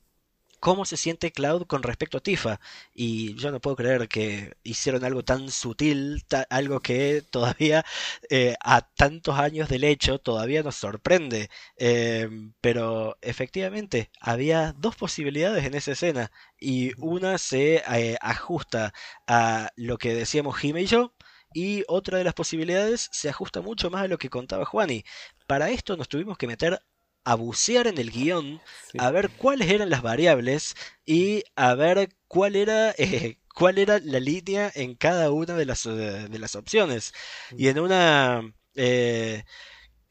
[0.59, 2.59] cómo se siente Cloud con respecto a Tifa.
[2.93, 7.85] Y yo no puedo creer que hicieron algo tan sutil, algo que todavía
[8.29, 11.49] eh, a tantos años del hecho todavía nos sorprende.
[11.77, 18.93] Em, pero efectivamente había dos posibilidades en esa escena y una se eh, ajusta
[19.27, 21.13] a lo que decíamos Jime y yo.
[21.53, 25.03] Y otra de las posibilidades se ajusta mucho más a lo que contaba Juani.
[25.47, 26.79] Para esto nos tuvimos que meter
[27.23, 28.61] a bucear en el guion,
[28.97, 34.19] a ver cuáles eran las variables y a ver cuál era, eh, cuál era la
[34.19, 37.13] línea en cada una de las, eh, de las opciones.
[37.57, 38.53] Y en una...
[38.75, 39.43] Eh,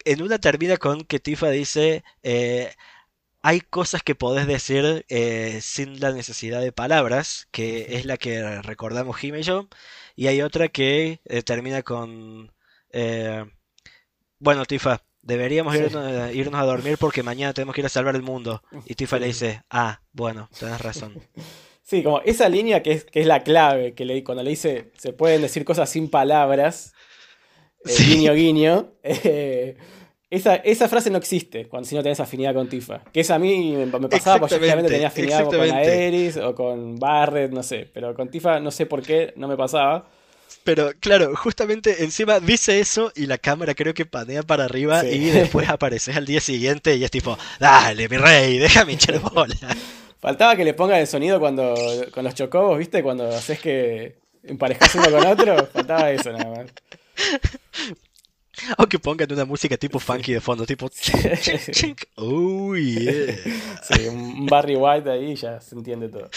[0.04, 2.02] en una termina con que Tifa dice,
[3.42, 5.04] hay cosas que podés decir
[5.60, 9.68] sin la necesidad de palabras, que es la que recordamos Jim y yo,
[10.16, 12.52] y hay otra que termina con,
[14.38, 15.82] bueno, Tifa, deberíamos Sí.
[15.84, 18.62] irnos, irnos a dormir porque mañana tenemos que ir a salvar el mundo.
[18.86, 21.14] Y Tifa le dice, ah, bueno, tenés razón.
[21.82, 24.90] Sí, como esa línea que es, que es la clave, que le, cuando le dice
[24.98, 26.92] se pueden decir cosas sin palabras,
[27.86, 28.04] eh, Sí.
[28.16, 29.78] guiño guiño, eh,
[30.28, 33.02] esa, esa frase no existe cuando si no tenés afinidad con Tifa.
[33.10, 35.58] Que eso a mí me, me pasaba porque yo tenía afinidad con.
[35.62, 39.56] Aerys o con Barret, no sé, pero con Tifa no sé por qué no me
[39.56, 40.10] pasaba.
[40.64, 45.08] Pero claro, justamente encima dice eso y la cámara creo que panea para arriba Sí.
[45.08, 49.56] y después apareces al día siguiente y es tipo, dale, mi rey, déjame hinchar bola.
[50.20, 51.74] Faltaba que le pongan el sonido cuando
[52.12, 53.02] con los chocobos, ¿viste?
[53.02, 56.66] Cuando haces que emparejas uno con otro, faltaba eso nada más.
[58.76, 60.88] O que pongan una música tipo funky de fondo, tipo...
[60.88, 62.02] chink, chink, chink.
[62.16, 63.36] Oh, yeah.
[63.88, 66.28] Sí, un Barry White ahí ya se entiende todo.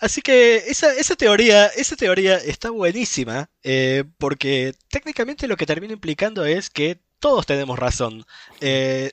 [0.00, 5.92] Así que esa, esa teoría, esa teoría está buenísima, eh, porque técnicamente lo que termina
[5.92, 8.24] implicando es que todos tenemos razón.
[8.60, 9.12] Eh,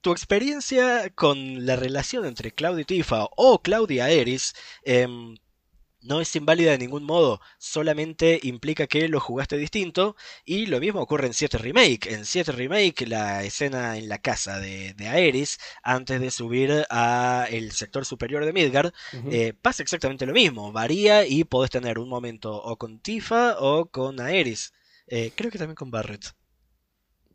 [0.00, 5.34] tu experiencia con la relación entre Cloud y Tifa o Cloud y Aerys em,
[6.00, 11.00] no es inválida de ningún modo, solamente implica que lo jugaste distinto y lo mismo
[11.00, 12.12] ocurre en 7 Remake.
[12.12, 17.46] En 7 Remake la escena en la casa de, de Aerys antes de subir a
[17.50, 18.92] el sector superior de Midgard
[19.30, 23.86] eh, pasa exactamente lo mismo, varía y podés tener un momento o con Tifa o
[23.86, 24.72] con Aerys.
[25.06, 26.24] Eh, creo que también con Barret.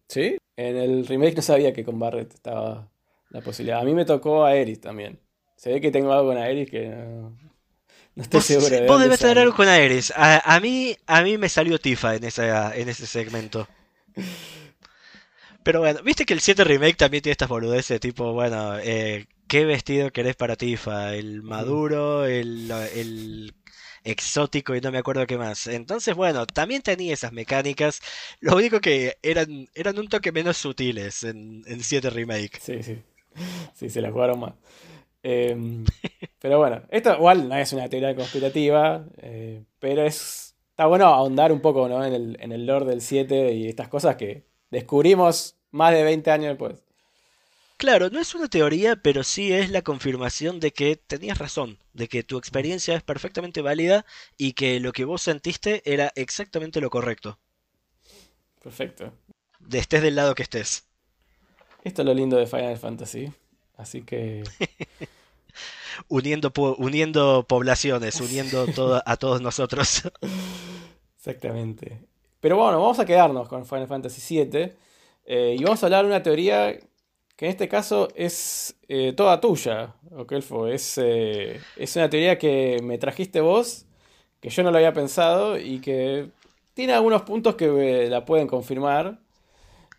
[0.08, 0.38] ¿Sí?
[0.56, 2.92] En el remake no sabía que con Barret estaba
[3.30, 3.80] la posibilidad.
[3.80, 5.20] A mí me tocó a Aerys también.
[5.56, 7.36] Se ve que tengo algo con Aerys que no,
[8.16, 9.42] no estoy Vos, seguro de vos debes tener sale.
[9.42, 10.12] algo con Aerys.
[10.16, 13.68] A, a mí, a mí me salió Tifa en, esa, en ese segmento.
[15.64, 19.66] Pero bueno, viste que el 7 Remake también tiene estas boludeces, tipo, bueno, eh, ¿qué
[19.66, 21.16] vestido querés para Tifa?
[21.16, 22.26] ¿El maduro?
[22.26, 23.56] ¿El, el
[24.04, 24.76] exótico?
[24.76, 25.68] Y no me acuerdo qué más.
[25.68, 28.02] Entonces, bueno, también tenía esas mecánicas.
[28.42, 32.60] Lo único que eran, eran un toque menos sutiles en, en 7 Remake.
[32.60, 33.02] Sí, sí.
[33.74, 34.54] Sí, se la jugaron más.
[35.24, 35.56] Eh,
[36.40, 41.52] pero bueno, esto igual no es una teoría conspirativa, eh, pero es, está bueno ahondar
[41.52, 42.04] un poco ¿no?
[42.04, 46.32] en el, en el lore del 7 y estas cosas que descubrimos más de 20
[46.32, 46.84] años después.
[47.78, 52.08] Claro, no es una teoría, pero sí es la confirmación de que tenías razón, de
[52.08, 54.06] que tu experiencia es perfectamente válida
[54.38, 57.40] y que lo que vos sentiste era exactamente lo correcto,
[58.62, 59.12] Perfecto.
[59.60, 60.88] de estés del lado que estés.
[61.84, 63.34] Esto es lo lindo de Final Fantasy.
[63.76, 64.44] Así que
[66.08, 70.04] Uniendo, uniendo poblaciones, uniendo todo, a todos nosotros.
[71.18, 72.02] Exactamente.
[72.40, 74.74] Pero bueno, vamos a quedarnos con Final Fantasy VII
[75.26, 76.78] eh, y vamos a hablar de una teoría
[77.36, 80.68] que en este caso es eh, toda tuya, Okelfo.
[80.68, 83.86] Es, eh, es una teoría que me trajiste vos,
[84.40, 86.30] que yo no lo había pensado y que
[86.74, 89.20] tiene algunos puntos que la pueden confirmar.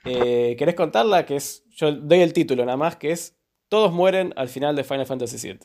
[0.05, 1.25] Eh, ¿querés contarla?
[1.27, 3.37] Que es, yo doy el título nada más, que es
[3.69, 5.61] Todos mueren al final de Final Fantasy VII.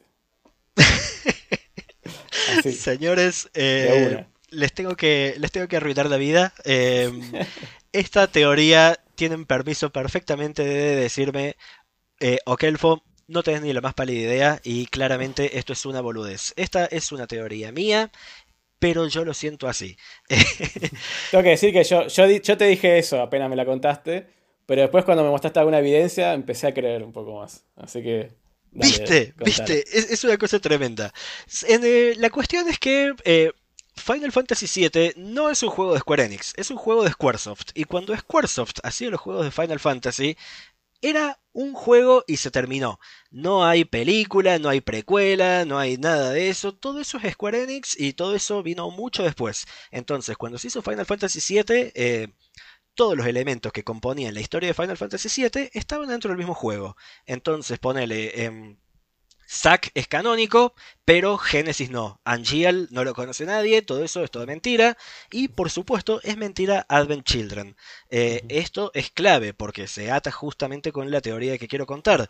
[2.58, 6.54] Así, Señores, eh, les tengo que, les tengo que arruinar la vida.
[6.66, 7.12] Eh,
[7.92, 11.56] esta teoría tienen permiso perfectamente de decirme,
[12.20, 16.54] eh, Okelfo, no tenés ni la más pálida idea y claramente esto es una boludez.
[16.56, 18.12] Esta es una teoría mía,
[18.80, 19.98] pero yo lo siento así.
[21.32, 24.28] Tengo que decir que yo, yo, yo te dije eso apenas me la contaste,
[24.66, 27.66] pero después cuando me mostraste alguna evidencia empecé a creer un poco más.
[27.76, 28.39] Así que...
[28.72, 29.34] dale, ¿Viste?
[29.44, 29.86] ¿Viste?
[29.98, 31.14] Es, es una cosa tremenda.
[31.68, 33.52] En, eh, la cuestión es que eh,
[33.96, 37.70] Final Fantasy VII no es un juego de Square Enix, es un juego de Squaresoft.
[37.74, 40.38] Y cuando Squaresoft hacía los juegos de Final Fantasy,
[41.02, 43.00] era un juego y se terminó.
[43.32, 46.74] No hay película, no hay precuela, no hay nada de eso.
[46.74, 49.66] Todo eso es Square Enix y todo eso vino mucho después.
[49.92, 52.28] Entonces, cuando se hizo Final Fantasy VII, eh,
[53.00, 56.54] todos los elementos que componían la historia de Final Fantasy VII estaban dentro del mismo
[56.54, 56.98] juego.
[57.26, 58.44] Entonces, ponele.
[58.44, 58.78] em,
[59.50, 62.20] Zack es canónico, pero Genesis no.
[62.26, 64.98] Angeal no lo conoce nadie, todo eso es toda mentira.
[65.32, 67.78] Y por supuesto, es mentira Advent Children.
[68.10, 72.30] Eh, esto es clave porque se ata justamente con la teoría que quiero contar.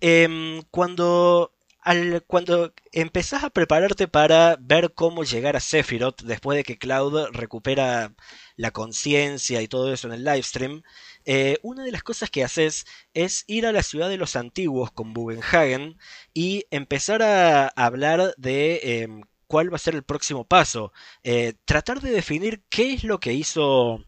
[0.00, 6.64] Em, cuando, al- cuando empezás a prepararte para ver cómo llegar a Sephiroth después de
[6.64, 8.14] que Cloud recupera
[8.56, 10.82] la conciencia y todo eso en el livestream,
[11.24, 14.90] eh, una de las cosas que haces es ir a la ciudad de los antiguos
[14.92, 15.98] con Bugenhagen
[16.34, 20.92] y empezar a hablar de em, cuál va a ser el próximo paso.
[21.24, 24.04] Eh, tratar de definir qué es lo que hizo.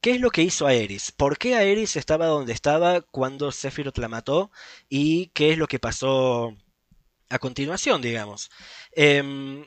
[0.00, 1.12] ¿Qué es lo que hizo Aerys?
[1.12, 4.50] ¿Por qué Aerys estaba donde estaba cuando Sephiroth la mató?
[4.88, 6.56] ¿Y qué es lo que pasó
[7.28, 8.50] a continuación, digamos?
[8.92, 9.66] Em,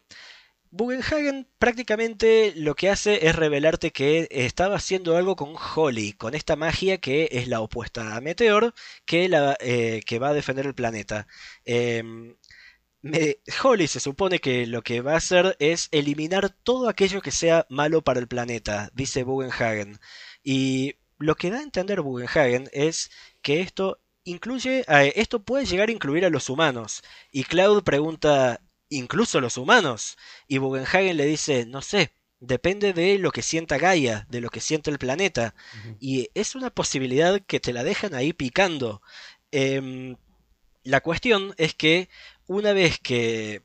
[0.70, 6.56] Bugenhagen prácticamente lo que hace es revelarte que estaba haciendo algo con Holly, con esta
[6.56, 8.74] magia que es la opuesta a Meteor,
[9.06, 9.26] que,
[9.60, 11.28] eh, va a defender el planeta.
[11.65, 12.36] Em,
[13.63, 17.65] Holly se supone que lo que va a hacer es eliminar todo aquello que sea
[17.70, 20.00] malo para el planeta, dice Bugenhagen.
[20.43, 25.89] Y lo que da a entender Bugenhagen es que esto incluye, eh, esto puede llegar
[25.89, 27.01] a incluir a los humanos.
[27.31, 30.17] Y Cloud pregunta, incluso los humanos.
[30.47, 34.59] Y Bugenhagen le dice, no sé, depende de lo que sienta Gaia, de lo que
[34.59, 35.55] siente el planeta.
[35.99, 39.01] Y es una posibilidad que te la dejan ahí picando.
[39.51, 40.17] Em,
[40.83, 42.09] la cuestión es que
[42.47, 43.61] una vez que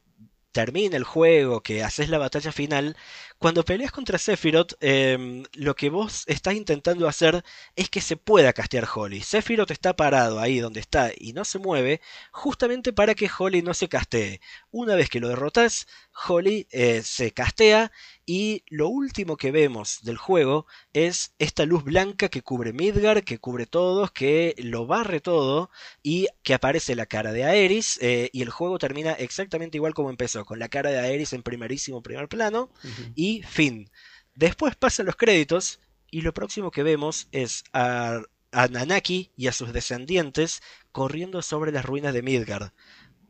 [0.53, 2.96] termina el juego, que haces la batalla final,
[3.43, 7.43] cuando peleas contra Sephiroth, em, lo que vos estás intentando hacer
[7.75, 9.21] es que se pueda castear Holly.
[9.21, 12.01] Sephiroth está parado ahí donde está y no se mueve,
[12.31, 14.41] justamente para que Holly no se castee.
[14.75, 15.87] Una vez que lo derrotas,
[16.27, 17.93] Holly eh, se castea
[18.25, 23.39] y lo último que vemos del juego es esta luz blanca que cubre Midgar, que
[23.39, 25.71] cubre todos, que lo barre todo
[26.03, 30.09] y que aparece la cara de Aeris eh, y el juego termina exactamente igual como
[30.09, 32.71] empezó, con la cara de Aeris en primerísimo primer plano
[33.15, 33.91] y fin.
[34.35, 35.81] Después pasan los créditos
[36.11, 41.73] y lo próximo que vemos es a, a Nanaki y a sus descendientes corriendo sobre
[41.73, 42.73] las ruinas de Midgard.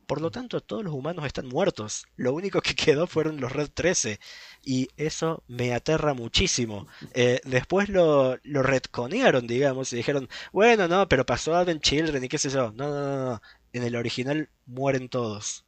[0.06, 2.06] Por lo tanto, todos los humanos están muertos.
[2.16, 4.18] Lo único que quedó fueron los Red 13.
[4.64, 6.86] Y eso me aterra muchísimo.
[7.14, 12.28] Eh, después lo, lo retconearon, digamos, y dijeron, bueno, no, pero pasó Advent Children y
[12.28, 12.72] qué sé yo.
[12.72, 13.42] No, no, no, no.
[13.72, 15.64] En el original mueren todos.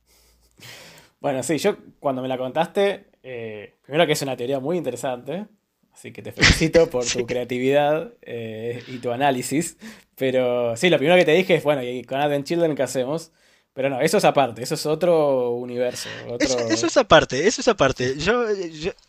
[1.20, 5.47] Bueno, sí, yo cuando me la contaste, eh, primero que es una teoría muy interesante,
[5.90, 9.79] así que te felicito por tu creatividad eh, y tu análisis.
[10.16, 13.33] Pero sí, lo primero que te dije es, bueno, ¿y con Advent Children qué hacemos?
[13.75, 16.09] Pero no, eso es aparte, eso es otro universo.
[16.39, 18.17] Eso, es aparte, eso es aparte.
[18.19, 18.47] Yo,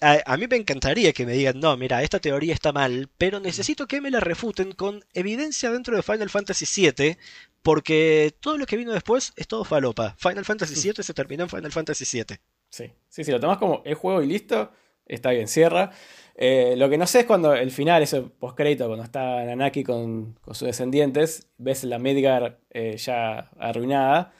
[0.01, 3.85] a, mí me encantaría que me digan, no, mira, esta teoría está mal, pero necesito
[3.85, 7.15] que me la refuten con evidencia dentro de Final Fantasy VII,
[7.61, 10.15] porque todo lo que vino después es todo falopa.
[10.17, 12.37] Final Fantasy VII se terminó en Final Fantasy VII.
[12.67, 14.71] Sí, sí, si lo tomas como el juego y listo,
[15.05, 15.91] está bien, cierra.
[16.33, 20.39] Eh, lo que no sé es cuando el final, ese postcrédito, cuando está Nanaki con,
[20.41, 24.33] con sus descendientes, ves la Midgar eh, ya arruinada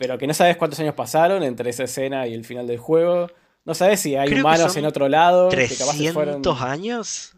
[0.00, 3.30] pero que no sabes cuántos años pasaron entre esa escena y el final del juego.
[3.66, 5.50] No sabes si hay humanos en otro lado.
[5.50, 7.36] ¿300 años?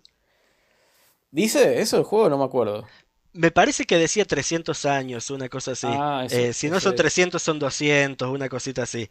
[1.33, 2.29] ¿Dice eso el juego?
[2.29, 2.87] No me acuerdo.
[3.33, 5.89] Me parece que decía 300 años, una cosa así.
[5.91, 9.11] Ah, eh, si no son 300, son 200, una cosita así.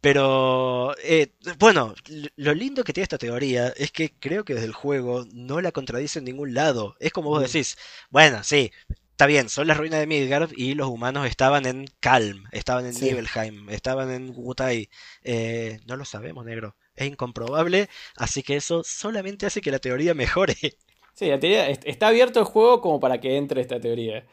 [0.00, 1.94] Pero, eh, bueno,
[2.34, 5.70] lo lindo que tiene esta teoría es que creo que desde el juego no la
[5.70, 6.96] contradice en ningún lado.
[6.98, 7.44] Es como vos mm.
[7.44, 7.78] decís,
[8.10, 8.72] bueno, sí,
[9.20, 12.94] está bien, son las ruinas de Midgard y los humanos estaban en Calm, estaban en
[12.94, 14.88] Nibelheim, estaban en Wutai.
[15.22, 16.74] Eh, no lo sabemos, negro.
[16.94, 20.54] Es incomprobable, así que eso solamente hace que la teoría mejore.
[21.12, 24.24] Sí, la teoría está abierto el juego como para que entre esta teoría.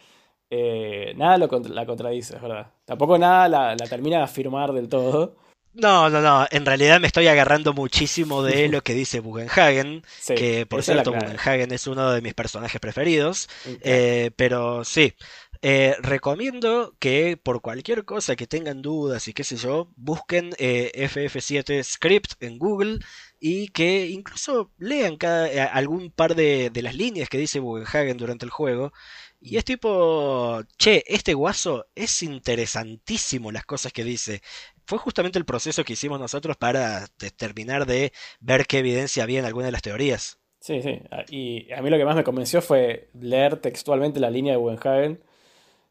[0.50, 2.72] Eh, nada lo la contradice, es verdad.
[2.86, 5.36] Tampoco nada la, la termina de afirmar del todo.
[5.80, 6.48] No, no, no.
[6.50, 11.72] En realidad me estoy agarrando muchísimo de lo que dice Bugenhagen, que por cierto Bugenhagen
[11.72, 13.48] es uno de mis personajes preferidos.
[13.82, 15.14] Eh, pero sí,
[15.62, 20.92] eh, recomiendo que por cualquier cosa que tengan dudas y qué sé yo, busquen eh,
[20.96, 23.00] FF7 Script en Google
[23.40, 28.46] y que incluso lean cada, algún par de, de las líneas que dice Bugenhagen durante
[28.46, 28.94] el juego.
[29.40, 34.42] Y es tipo, che, este guaso es interesantísimo las cosas que dice
[34.88, 39.46] fue justamente el proceso que hicimos nosotros para terminar de ver qué evidencia había en
[39.46, 40.40] alguna de las teorías.
[40.62, 41.02] Sí, sí.
[41.12, 44.58] Ah, y a mí lo que más me convenció fue leer textualmente la línea de
[44.58, 45.20] Wenhagen.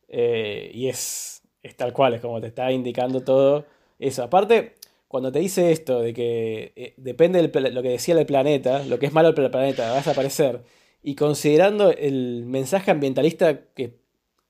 [0.09, 3.67] Eh, y es, es tal cual, es como te está indicando todo
[3.99, 4.23] eso.
[4.23, 4.77] Aparte,
[5.09, 8.99] cuando te dice esto de que eh, depende de lo que decía el planeta, lo
[8.99, 10.63] que es malo para el planeta va a desaparecer,
[11.03, 13.99] y considerando el mensaje ambientalista que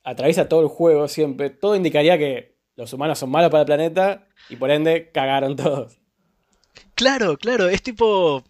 [0.04, 4.26] atraviesa todo el juego siempre, todo indicaría que los humanos son malos para el planeta
[4.48, 5.98] y por ende cagaron todos.
[6.94, 8.44] Claro, claro, es tipo.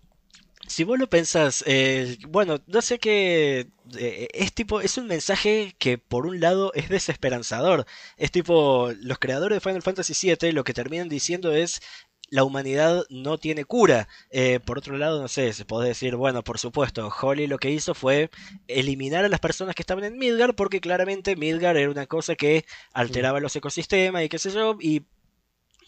[0.68, 3.68] Si vos lo pensás, eh, bueno, no sé qué.
[3.98, 4.80] Eh, es tipo.
[4.80, 7.86] Es un mensaje que por un lado es desesperanzador.
[8.16, 8.92] Es tipo.
[9.00, 11.80] Los creadores de Final Fantasy VII lo que terminan diciendo es
[12.28, 14.08] la humanidad no tiene cura.
[14.30, 17.70] Eh, por otro lado, no sé, se puede decir, bueno, por supuesto, Holly lo que
[17.70, 18.30] hizo fue
[18.68, 22.64] eliminar a las personas que estaban en Midgar porque claramente Midgar era una cosa que
[22.92, 25.05] alteraba los ecosistemas y qué sé yo, y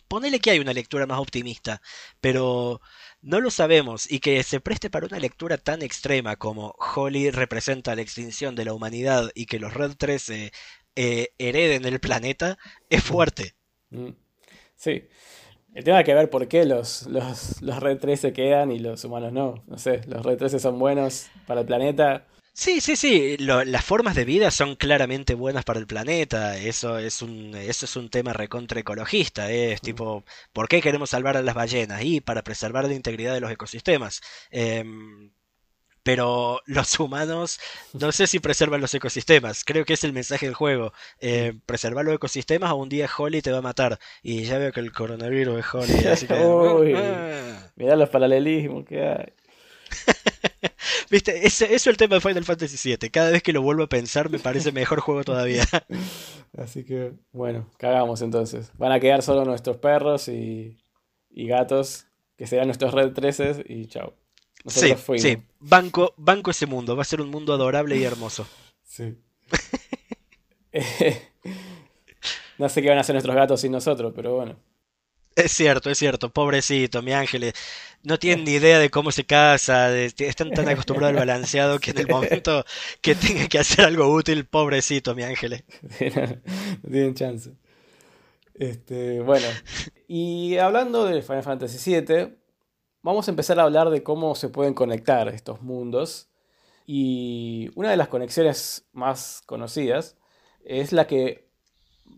[0.09, 1.83] ponele que hay una lectura más optimista,
[2.21, 2.81] pero
[3.21, 7.95] no lo sabemos y que se preste para una lectura tan extrema como Holly representa
[7.95, 10.53] la extinción de la humanidad y que los Red 13
[10.97, 12.59] eh, hereden el planeta
[12.91, 13.55] es fuerte.
[13.91, 14.11] Mm.
[14.75, 15.05] Sí.
[15.79, 19.05] El tema hay que ver por qué los, los, los Red 13 quedan y los
[19.05, 19.63] humanos no.
[19.69, 22.27] No sé, los Red 13 son buenos para el planeta.
[22.53, 23.37] Sí, sí, sí.
[23.39, 26.59] las formas de vida son claramente buenas para el planeta.
[26.59, 29.53] Eso es un, eso es un tema recontra ecologista.
[29.53, 29.71] ¿eh?
[29.75, 32.03] Es tipo, ¿por qué queremos salvar a las ballenas?
[32.03, 34.21] Y para preservar la integridad de los ecosistemas.
[34.51, 35.31] Em,
[36.09, 37.61] pero los humanos
[37.93, 39.63] no sé si preservan los ecosistemas.
[39.63, 40.95] Creo que es el mensaje del juego.
[41.21, 43.99] Eh, preservar los ecosistemas o un día Holly te va a matar.
[44.23, 46.07] Y ya veo que el coronavirus es Holly.
[46.07, 46.33] Así que...
[46.47, 47.71] Uy, ah.
[47.77, 49.33] mirá los paralelismos que hay.
[51.11, 53.11] Viste, eso es el tema de Final Fantasy VII.
[53.11, 55.65] Cada vez que lo vuelvo a pensar me parece mejor juego todavía.
[56.57, 58.73] Así que, bueno, cagamos entonces.
[58.79, 60.79] Van a quedar solo nuestros perros y,
[61.29, 62.07] y gatos,
[62.39, 64.15] que serán nuestros Red 13 y chao.
[64.69, 66.97] Sí, sí, banco, banco ese mundo.
[66.97, 68.47] Va a ser un mundo adorable y hermoso.
[68.85, 69.17] Sí.
[72.59, 74.57] no sé qué van a hacer nuestros gatos sin nosotros, pero bueno.
[75.39, 77.53] Es cierto, es cierto, pobrecito, mi ángel.
[78.03, 81.99] No tienen ni idea de cómo se casa, están tan acostumbrados al balanceado que en
[81.99, 82.65] el momento
[83.01, 85.65] que tenga que hacer algo útil, pobrecito, mi ángel.
[86.83, 87.53] no tienen chance.
[88.55, 89.47] Este, bueno,
[90.09, 92.35] y hablando de Final Fantasy VII,
[93.03, 96.29] vamos a empezar a hablar de cómo se pueden conectar estos mundos.
[96.87, 100.17] Y una de las conexiones más conocidas
[100.65, 101.49] es la que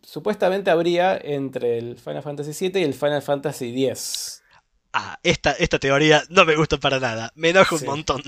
[0.02, 4.42] supuestamente habría entre el Final Fantasy VII y el Final Fantasy X.
[4.92, 7.32] Ah, esta, esta teoría no me gusta para nada.
[7.34, 8.22] Me enoja un montón.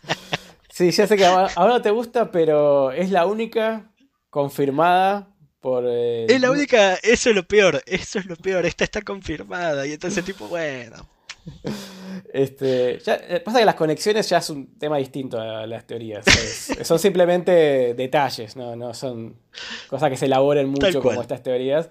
[0.70, 3.90] sí, ya sé que ahora te gusta, pero es la única
[4.30, 5.28] confirmada
[5.60, 5.84] por...
[5.86, 9.92] Es la única, eso es lo peor, eso es lo peor, esta está confirmada y
[9.92, 11.06] entonces tipo, bueno.
[12.32, 16.24] Este, eh, pasa que las conexiones ya es un tema distinto a las teorías.
[16.82, 18.94] son simplemente detalles, ¿no?
[18.94, 19.36] son
[19.88, 21.90] cosas que se elaboren mucho como estas teorías.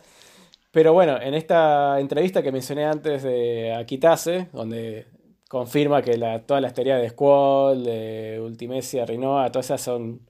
[0.72, 5.08] Pero bueno, en esta entrevista que mencioné antes de Akitase, donde
[5.50, 10.22] confirma que todas las teorías de Squall, de Ultimecia, Rinoa, todas esas son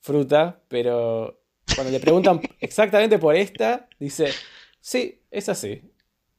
[0.00, 1.40] fruta, pero
[1.74, 4.30] cuando le preguntan exactamente por esta, dice,
[4.80, 5.80] sí, es así.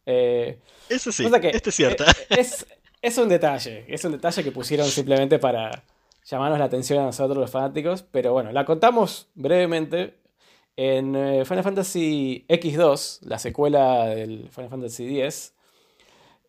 [0.05, 2.03] Eh, Eso sí, esto es cierto.
[2.29, 2.65] Es,
[3.01, 5.83] es, un detalle, es un detalle que pusieron simplemente para
[6.25, 10.15] llamarnos la atención a nosotros los fanáticos, pero bueno, la contamos brevemente.
[10.77, 15.53] En eh, Final Fantasy X2, la secuela del Final Fantasy X,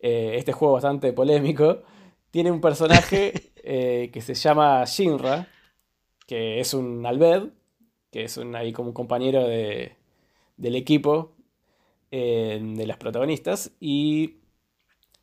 [0.01, 1.83] eh, este juego bastante polémico,
[2.29, 5.47] tiene un personaje que se llama Shinra,
[6.25, 7.49] que es un Albed,
[8.11, 9.95] que es un, ahí como un compañero de,
[10.57, 11.36] del equipo
[12.11, 14.37] de las protagonistas y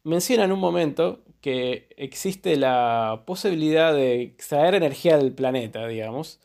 [0.02, 6.40] menciona en un momento que existe la posibilidad de extraer energía del planeta, digamos,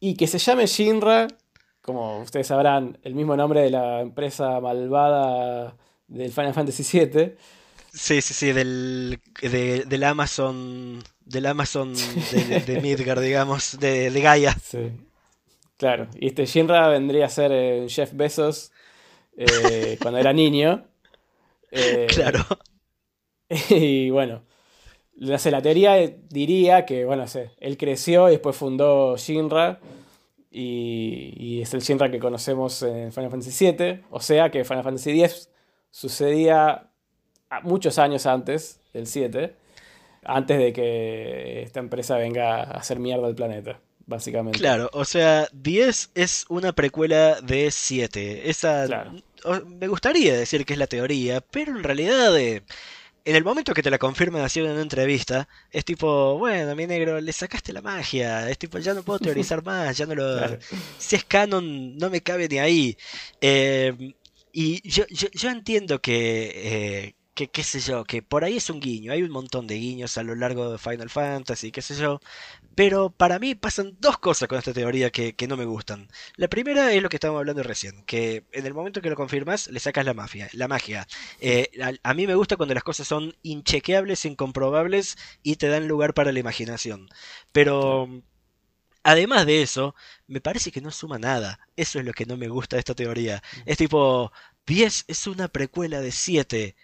[0.00, 1.28] y que se llame Shinra,
[1.82, 7.34] como ustedes sabrán, el mismo nombre de la empresa malvada del Final Fantasy VII.
[7.92, 11.94] Sí, sí, sí, del, del Amazon, del Amazon
[12.66, 14.56] de, Midgar, digamos, de, de Gaia.
[14.62, 14.90] Sí.
[15.76, 18.72] Claro, y este Shinra vendría a ser eh, Jeff Bezos
[19.38, 20.84] eh, cuando era niño.
[21.70, 22.44] Eh, claro.
[23.70, 24.42] Y bueno,
[25.16, 25.94] la teoría
[26.28, 29.80] diría que, bueno, sé, él creció y después fundó Shinra.
[30.50, 34.04] Y, es el Shinra que conocemos en Final Fantasy VII.
[34.10, 35.48] O sea que Final Fantasy X
[35.90, 36.90] sucedía
[37.62, 39.54] muchos años antes del 7.
[40.24, 44.58] Antes de que esta empresa venga a hacer mierda al planeta básicamente.
[44.58, 48.50] Claro, o sea, 10 es una precuela de 7.
[48.50, 49.12] Esa
[49.66, 52.62] me gustaría decir que es la teoría, pero en realidad eh,
[53.28, 56.86] en el momento que te la confirman así en una entrevista, es tipo, bueno, mi
[56.86, 60.58] negro, le sacaste la magia, es tipo, ya no puedo teorizar más, ya no lo...
[60.98, 62.96] Si es canon, no me cabe ni ahí.
[63.40, 64.14] Eh,
[64.50, 68.80] y yo, yo, entiendo que, eh, que, qué sé yo, que por ahí es un
[68.80, 72.20] guiño, hay un montón de guiños a lo largo de Final Fantasy, qué sé yo,
[72.78, 76.08] pero para mí pasan dos cosas con esta teoría que, no me gustan.
[76.36, 79.66] La primera es lo que estábamos hablando recién, que en el momento que lo confirmas
[79.66, 81.08] le sacas la magia, la magia.
[81.40, 81.70] Eh,
[82.04, 86.30] a, mí me gusta cuando las cosas son inchequeables, incomprobables y te dan lugar para
[86.30, 87.08] la imaginación.
[87.50, 88.08] Pero...
[89.04, 89.94] Además de eso,
[90.26, 91.60] me parece que no suma nada.
[91.76, 93.42] Eso es lo que no me gusta de esta teoría.
[93.64, 94.32] Es tipo,
[94.66, 96.76] 10 es una precuela de 7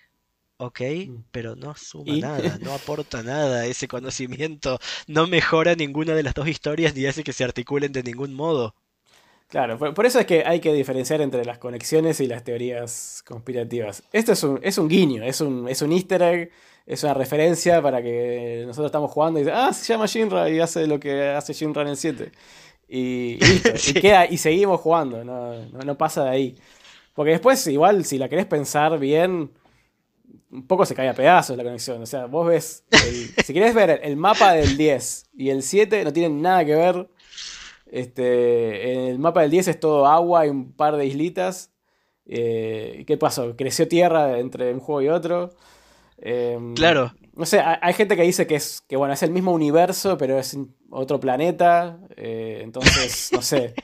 [0.67, 1.25] ok, mm.
[1.31, 6.49] pero no suma nada, no aporta nada, ese conocimiento no mejora ninguna de las dos
[6.49, 8.75] historias ni hace que se articulen de ningún modo.
[9.49, 14.03] Claro, por, eso es que hay que diferenciar entre las conexiones y las teorías conspirativas.
[14.13, 16.51] Esto es un, es un guiño, es un, es un easter egg,
[16.87, 20.87] es una referencia para que nosotros estamos jugando y ah, se llama Shinra y hace
[20.87, 22.33] lo que hace Shinra en el 7.
[22.89, 26.57] Y, y, queda, y seguimos jugando, no, no, no pasa de ahí.
[27.15, 29.51] Porque después, igual, si la querés pensar bien,
[30.55, 32.01] un poco se cae a pedazos la conexión.
[32.01, 32.85] O sea, vos ves,
[33.45, 37.09] si querés ver el mapa del 10 y el 7 no tienen nada que ver.
[37.91, 41.73] Este, en el mapa del 10 es todo agua y un par de islitas.
[42.27, 43.57] Eh, ¿Qué pasó?
[43.57, 45.51] ¿Creció tierra entre un juego y otro?
[46.19, 47.13] Em, claro.
[47.35, 50.39] No sé, hay, gente que dice que es, que bueno, es el mismo universo, pero
[50.39, 50.57] es
[50.91, 51.99] otro planeta.
[52.17, 53.75] Eh, entonces, no sé.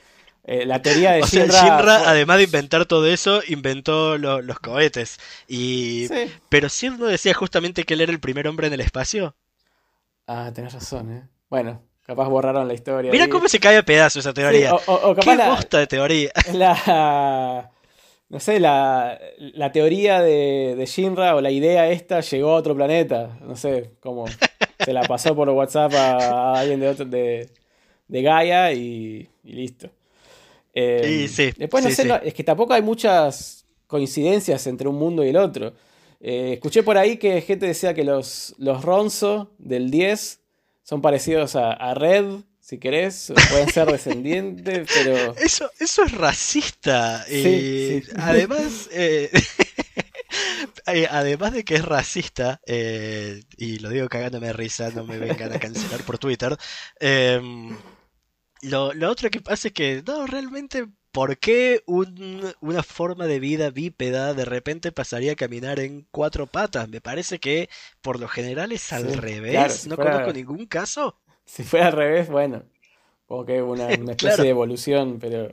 [0.50, 5.20] Eh, la teoría de o Shinra, además de inventar todo eso, inventó los cohetes.
[5.46, 6.08] Y...
[6.48, 9.36] Pero Sir no decía justamente que él era el primer hombre en el espacio.
[10.26, 11.28] Ah, tenés razón, ¿eh?
[11.48, 13.12] Bueno, capaz borraron la historia.
[13.12, 14.74] Mira cómo se cae a pedazos esa teoría.
[14.74, 16.32] o, Qué la, de teoría.
[16.52, 17.70] La,
[18.28, 19.20] no sé, la,
[19.72, 23.38] teoría de, de, Shinra o la idea esta llegó a otro planeta.
[23.40, 24.24] No sé cómo.
[24.84, 27.50] Se la pasó por WhatsApp a, alguien de, otro, de,
[28.08, 29.90] de Gaia y, listo.
[30.74, 35.28] Eh, sí, después no sé, es que tampoco hay muchas coincidencias entre un mundo y
[35.28, 35.72] el otro.
[36.20, 40.40] Eh, escuché por ahí que gente decía que los, los Ronzo del 10
[40.82, 45.34] son parecidos a, a Red si querés, pueden ser descendientes, pero...
[45.38, 47.26] Eso, eso es racista.
[47.28, 49.28] y Además, eh,
[50.86, 55.18] eh, además de que es racista, eh, y lo digo cagándome de risa, no me
[55.18, 56.56] vengan a cancelar por Twitter,
[57.00, 57.76] em,
[58.62, 63.70] lo, lo, otro que pasa es que, no, realmente, ¿por qué una forma de vida
[63.70, 66.88] bípeda de repente pasaría a caminar en cuatro patas?
[66.88, 67.68] Me parece que
[68.00, 71.16] por lo general es al revés, no conozco ningún caso.
[71.44, 72.62] Si fuera al revés, bueno,
[73.26, 75.52] como que una, una especie de evolución, pero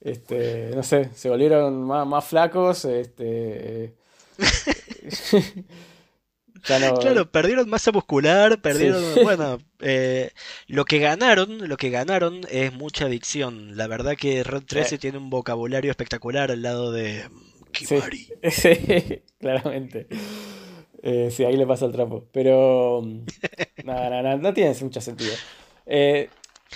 [0.00, 3.94] este, no sé, se volvieron más, más flacos, este
[6.62, 10.30] Claro, perdieron masa muscular, perdieron, bueno, eh,
[10.66, 13.76] lo que ganaron, lo que ganaron es mucha adicción.
[13.76, 17.24] La verdad que Red 13 tiene un vocabulario espectacular al lado de
[17.72, 18.28] Kimari.
[18.50, 20.06] Sí, claramente.
[21.02, 22.26] Eh, sí, ahí le pasa el trapo.
[22.32, 23.02] Pero.
[23.84, 25.34] no, no, no, tiene mucho sentido.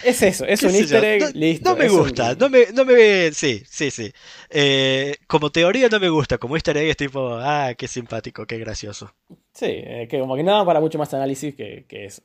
[0.03, 1.71] Es eso, es un easter egg, no, listo.
[1.71, 3.31] No me gusta, no me, no me.
[3.33, 4.11] Sí, sí, sí.
[4.49, 8.59] Eh, como teoría no me gusta, como easter egg es tipo, ah, qué simpático, qué
[8.59, 9.15] gracioso.
[9.53, 12.23] Sí, eh, que como que nada para mucho más análisis que, que eso.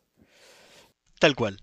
[1.20, 1.60] Tal cual.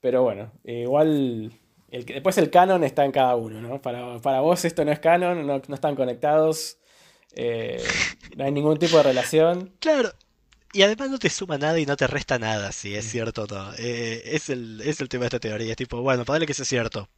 [0.00, 1.52] Pero bueno, igual.
[1.88, 3.80] El, después el canon está en cada uno, ¿no?
[3.80, 6.78] Para, para vos esto no es canon, no, no están conectados.
[7.34, 7.82] Eh,
[8.36, 9.72] no hay ningún tipo de relación.
[9.80, 10.10] Claro.
[10.72, 13.72] Y además no te suma nada y no te resta nada, si es cierto todo.
[13.78, 15.70] Eh, es, el, es el tema de esta teoría.
[15.70, 17.08] Es tipo, bueno, para que sea cierto.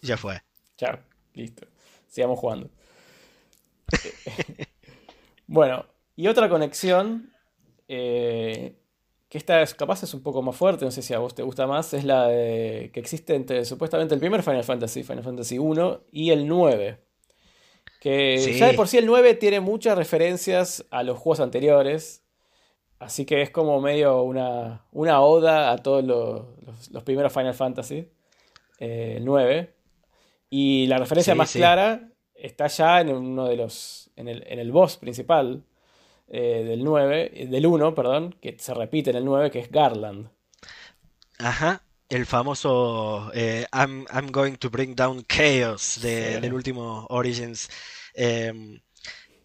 [0.00, 0.42] Ya fue.
[0.76, 0.98] Chao,
[1.34, 1.66] listo.
[2.08, 2.70] Sigamos jugando.
[5.46, 7.32] bueno, y otra conexión,
[7.88, 8.76] eh,
[9.28, 11.42] que esta es, capaz es un poco más fuerte, no sé si a vos te
[11.42, 15.58] gusta más, es la de, que existe entre supuestamente el primer Final Fantasy, Final Fantasy
[15.58, 16.98] 1 y el 9.
[18.00, 22.22] Que ya de por sí el 9 tiene muchas referencias a los juegos anteriores.
[22.98, 28.08] Así que es como medio una, una oda a todos los, primeros Final Fantasy.
[28.78, 29.74] Eh, el 9.
[30.50, 34.10] Y la referencia más clara está ya en uno de los.
[34.16, 35.62] en el, en el boss principal
[36.28, 37.48] eh, del 9.
[37.50, 40.28] Del 1, perdón, que se repite en el 9, que es Garland.
[41.38, 41.82] Ajá.
[42.08, 47.68] El famoso eh, I'm, I'm, going to bring down chaos del último Origins.
[48.14, 48.80] Em,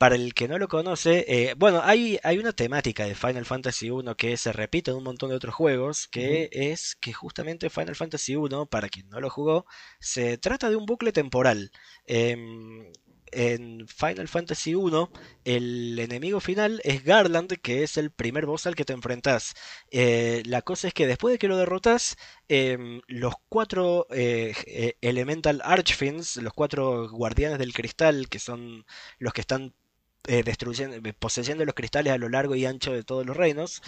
[0.02, 3.92] para el que no lo conoce, eh, bueno, hay, hay una temática de Final Fantasy
[3.92, 7.96] 1 que se repite en un montón de otros juegos, que es que justamente Final
[7.96, 9.68] Fantasy 1, para quien no lo jugó,
[10.00, 11.70] se trata de un bucle temporal.
[12.08, 12.92] Em,
[13.32, 15.12] en Final Fantasy 1
[15.46, 19.54] el enemigo final es Garland, que es el primer boss al que te enfrentas.
[19.92, 24.98] Eh, la cosa es que después de que lo derrotas, em, los cuatro eh, eh,
[25.02, 28.86] Elemental Archfiends, los cuatro guardianes del cristal, que son
[29.20, 29.76] los que están
[30.24, 33.82] destruyendo, poseyendo los cristales a lo largo y ancho de todos los reinos,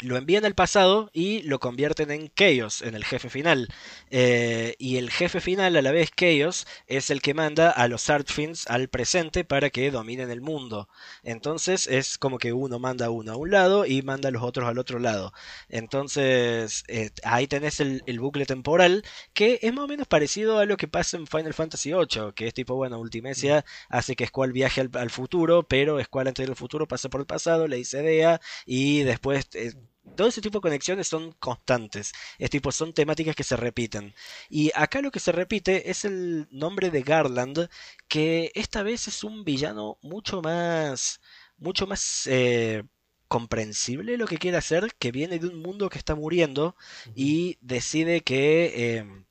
[0.00, 3.68] lo envían al pasado y lo convierten en Chaos, en el jefe final.
[4.10, 8.08] Eh, y el jefe final, a la vez Chaos, es el que manda a los
[8.08, 10.88] Archfiends al presente para que dominen el mundo.
[11.22, 14.42] Entonces es como que uno manda a uno a un lado y manda a los
[14.42, 15.32] otros al otro lado.
[15.68, 20.76] Entonces eh, ahí tenés el, bucle temporal que es más o menos parecido a lo
[20.76, 24.88] que pasa en Final Fantasy VIII, que es tipo, bueno, Ultimecia hace que Squall viaje
[24.92, 29.02] al, futuro, pero Squall antes del futuro pasa por el pasado, le dice Dea y
[29.02, 29.48] después...
[29.54, 29.72] Eh,
[30.14, 32.12] todo ese tipo de conexiones son constantes.
[32.38, 34.14] Es tipo, son temáticas que se repiten.
[34.48, 37.68] Y acá lo que se repite es el nombre de Garland,
[38.08, 41.20] que esta vez es un villano mucho más.
[41.58, 42.26] mucho más.
[42.26, 42.82] Eh,
[43.28, 46.74] comprensible lo que quiere hacer, que viene de un mundo que está muriendo
[47.14, 48.98] y decide que.
[48.98, 49.24] Eh,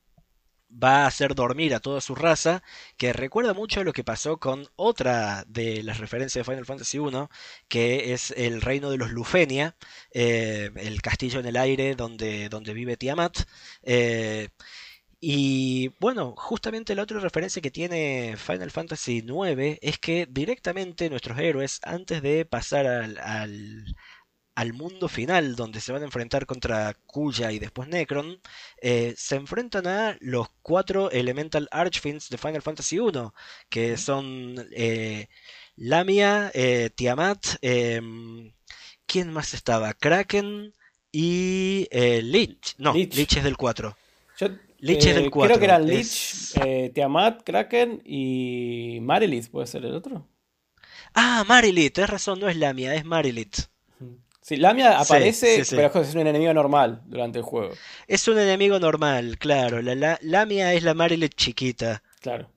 [0.70, 2.62] va a hacer dormir a toda su raza,
[2.96, 6.98] que recuerda mucho a lo que pasó con otra de las referencias de Final Fantasy
[6.98, 7.26] I,
[7.68, 9.76] que es el reino de los Lufenia,
[10.12, 13.38] eh, el castillo en el aire donde, donde vive Tiamat.
[13.82, 14.48] Eh,
[15.20, 21.38] y bueno, justamente la otra referencia que tiene Final Fantasy IX es que directamente nuestros
[21.38, 23.96] héroes, antes de pasar al, al
[24.74, 28.40] mundo final, donde se van a enfrentar contra Kuya y después Necron,
[28.80, 33.10] eh, se enfrentan a los cuatro Elemental Archfiends de Final Fantasy I,
[33.68, 35.28] que son eh,
[35.76, 37.46] Lamia, eh, Tiamat,
[39.06, 39.94] ¿quién más estaba?
[39.94, 40.74] Kraken
[41.10, 42.74] y Lich.
[42.78, 43.36] No, Lich.
[43.36, 43.96] es del 4.
[44.78, 45.48] Lich es del 4.
[45.48, 46.54] Creo que eran Lich,
[46.94, 50.26] Tiamat, Kraken y Marilith, ¿puede ser el otro?
[51.14, 53.70] Ah, Marilith, tienes razón, no es Lamia, es Marilith.
[54.50, 57.72] Sí, Lamia aparece, pero es un enemigo normal durante el juego.
[58.08, 59.80] Es un enemigo normal, claro.
[59.80, 62.02] La, Lamia es la Marilyn chiquita.
[62.20, 62.48] Claro.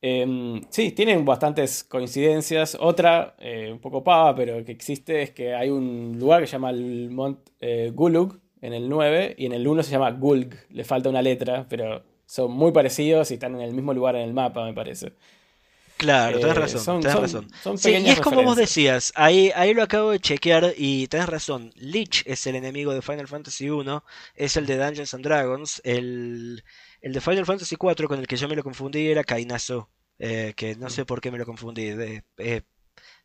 [0.00, 2.76] Em, sí, tienen bastantes coincidencias.
[2.80, 6.54] Otra, eh, un poco pava, pero que existe, es que hay un lugar que se
[6.54, 10.52] llama el Mont eh, Gulug en el 9 y en el 1 se llama Gulg.
[10.70, 14.22] Le falta una letra, pero son muy parecidos y están en el mismo lugar en
[14.22, 15.12] el mapa, me parece.
[16.02, 17.48] Claro, tenés eh, razón, tenés razón.
[17.84, 21.70] y es como vos decías, ahí, ahí lo acabo de chequear y tenés razón.
[21.76, 24.02] Lich es el enemigo de Final Fantasy 1,
[24.34, 25.80] es el de Dungeons and Dragons.
[25.84, 26.64] El,
[27.00, 30.54] el de Final Fantasy 4 con el que yo me lo confundí era Kainazo, eh,
[30.56, 31.94] que no sé por qué me lo confundí.
[32.38, 32.62] Eh,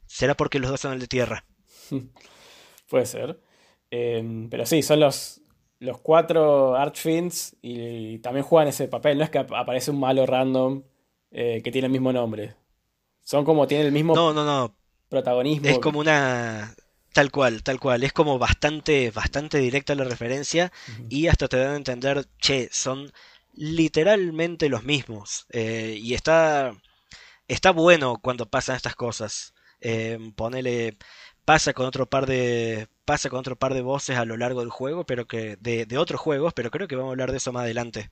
[0.05, 1.45] será porque los dos son el de tierra.
[2.89, 3.41] Puede ser.
[3.89, 5.41] Em, pero sí, son los,
[5.79, 9.17] los cuatro Archfiends y, y, también juegan ese papel.
[9.17, 10.83] No es que aparece un malo random
[11.31, 12.55] que tiene el mismo nombre.
[13.27, 14.73] Son como, tienen el mismo no, no, no.
[15.09, 15.67] protagonismo.
[15.67, 16.73] Es como una...
[17.11, 18.05] Tal cual, tal cual.
[18.05, 20.71] Es como bastante, bastante directa la referencia
[21.09, 23.11] y hasta te dan a entender, che, son
[23.53, 25.45] literalmente los mismos.
[25.49, 26.71] Eh, y está,
[27.49, 29.53] está bueno cuando pasan estas cosas.
[29.81, 30.95] Eh, ponele,
[31.43, 34.69] pasa con otro par de, pasa con otro par de voces a lo largo del
[34.69, 37.51] juego, pero que de, de otros juegos, pero creo que vamos a hablar de eso
[37.51, 38.09] más adelante.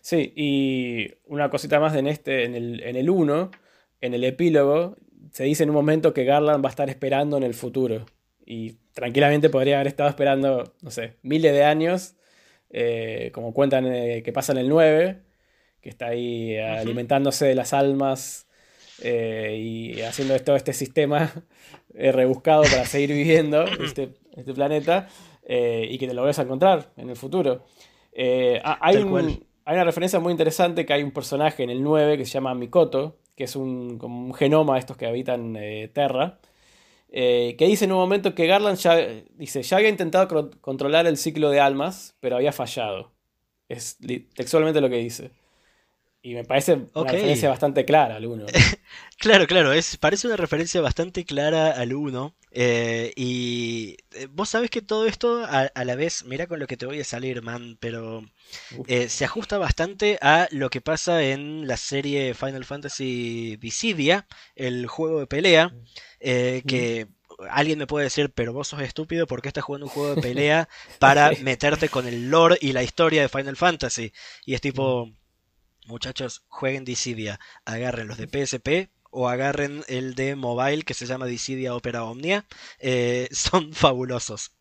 [0.00, 3.50] Sí, y una cosita más en este, en el, en el 1,
[4.00, 4.96] en el epílogo
[5.30, 8.06] se dice en un momento que Garland va a estar esperando en el futuro.
[8.44, 12.16] Y tranquilamente podría haber estado esperando, no sé, miles de años,
[12.70, 15.22] eh, como cuentan eh, que pasa en el 9,
[15.80, 18.46] que está ahí alimentándose de las almas
[19.02, 21.32] eh, y haciendo todo este sistema
[21.94, 25.08] rebuscado para seguir viviendo este, este planeta
[25.48, 27.64] y que te lo vas a encontrar en el futuro.
[28.14, 28.96] hay,
[29.64, 32.54] hay una referencia muy interesante que hay un personaje en el 9 que se llama
[32.54, 36.38] Mikoto, que es un, como un genoma de estos que habitan eh, Terra,
[37.08, 38.96] eh, que dice en un momento que Garland ya,
[39.34, 43.12] dice, ya había intentado controlar el ciclo de almas, pero había fallado.
[43.68, 43.98] Es
[44.34, 45.30] textualmente lo que dice.
[46.22, 48.46] Y me parece una referencia bastante clara al 1.
[49.18, 52.34] claro, claro, es, parece una referencia bastante clara al 1.
[52.52, 56.76] Eh, y eh, vos sabés que todo esto a, la vez, mira con lo que
[56.76, 58.22] te voy a salir, man, pero
[58.86, 64.88] eh, se ajusta bastante a lo que pasa en la serie Final Fantasy Dissidia, el
[64.88, 65.72] juego de pelea,
[66.20, 67.06] que
[67.48, 70.68] alguien me puede decir, pero vos sos estúpido porque estás jugando un juego de pelea
[70.98, 74.12] para meterte con el lore y la historia de Final Fantasy.
[74.44, 75.10] Y es tipo,
[75.90, 81.26] muchachos, jueguen Dissidia, agarren los de PSP, o agarren el de mobile que se llama
[81.26, 82.46] Dissidia Opera Omnia.
[82.78, 84.52] Eh, son fabulosos.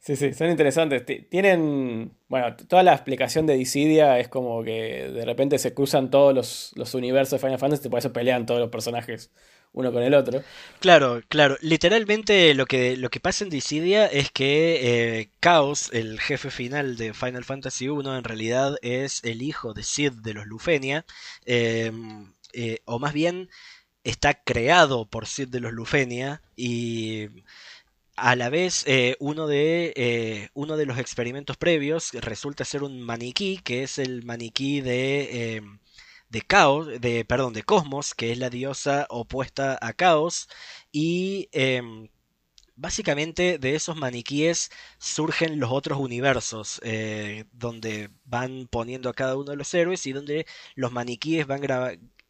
[0.00, 1.04] Sí, sí, son interesantes.
[1.28, 6.34] Tienen, bueno, toda la explicación de Dissidia es como que de repente se cruzan todos
[6.34, 9.30] los, los universos de Final Fantasy y por eso pelean todos los personajes
[9.72, 10.42] uno con el otro.
[10.80, 11.58] Claro, claro.
[11.60, 16.96] Literalmente lo que, lo que pasa en Dissidia es que eh, Chaos, el jefe final
[16.96, 21.04] de Final Fantasy I, en realidad es el hijo de Sid de los Lufenia.
[21.44, 21.92] Eh,
[22.52, 23.50] eh, o más bien
[24.02, 27.28] está creado por Sid de los Lufenia y
[28.20, 33.00] a la vez eh, uno, de, eh, uno de los experimentos previos resulta ser un
[33.00, 35.62] maniquí que es el maniquí de
[36.28, 40.48] de Caos, de perdón, de Cosmos, que es la diosa opuesta a Caos.
[40.92, 42.08] Y em,
[42.76, 46.80] básicamente de esos maniquíes surgen los otros universos,
[47.52, 50.46] donde van poniendo a cada uno de los héroes y donde
[50.76, 51.62] los maniquíes van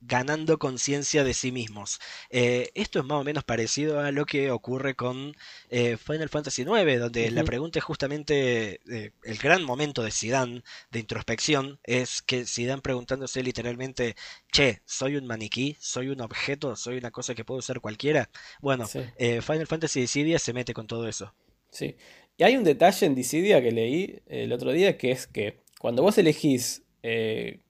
[0.01, 2.01] ganando conciencia de sí mismos.
[2.31, 5.37] Eh, esto es más o menos parecido a lo que ocurre con
[5.69, 10.63] eh, Final Fantasy IX, donde la pregunta es justamente eh, el gran momento de Zidane
[10.91, 14.17] de introspección, es que Zidane preguntándose literalmente,
[14.51, 18.31] che, soy un maniquí, soy un objeto, soy una cosa que puede usar cualquiera.
[18.61, 21.35] Bueno, Final Fantasy Dissidia se mete con todo eso.
[21.71, 21.97] Sí.
[22.39, 26.03] Y hay un detalle en Dissidia que leí el otro día que es que cuando
[26.03, 26.83] vos elegís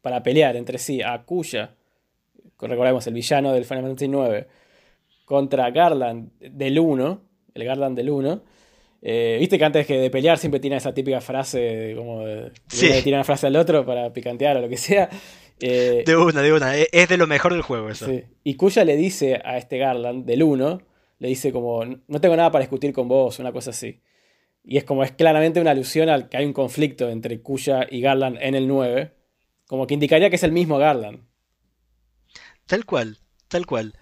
[0.01, 1.76] para pelear entre sí a Kuya,
[2.69, 4.47] recordemos el villano del Final Fantasy IX,
[5.25, 7.21] contra Garland del 1,
[7.55, 8.43] el Garland del 1,
[9.03, 12.53] eh, Viste que antes de pelear siempre tiene esa típica frase como de,
[13.03, 15.09] tirar una frase al otro para picantear o lo que sea.
[15.59, 16.77] Eh, de una, de una.
[16.77, 18.07] Es de lo mejor del juego eso.
[18.45, 20.83] Y Kuya le dice a este Garland del 1,
[21.19, 24.01] le dice como, no tengo nada para discutir con vos, una cosa así.
[24.65, 28.01] Y es como, es claramente una alusión al que hay un conflicto entre Kuya y
[28.01, 29.13] Garland en el 9.
[29.67, 31.21] Como que indicaría que es el mismo Garland.
[32.71, 33.18] Tal cual,
[33.49, 33.95] tal cual.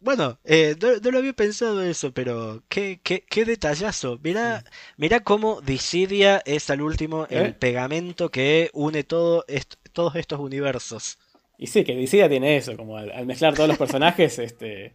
[0.00, 4.18] Bueno, eh, no, lo había pensado eso, pero qué, qué, qué detallazo.
[4.22, 4.64] Mira,
[4.96, 7.52] mira cómo Dissidia es al último el ¿Eh?
[7.52, 9.44] pegamento que une todo
[9.92, 11.18] todos estos universos.
[11.58, 14.94] Y sí, que Dissidia tiene eso, como al, mezclar todos los personajes, este,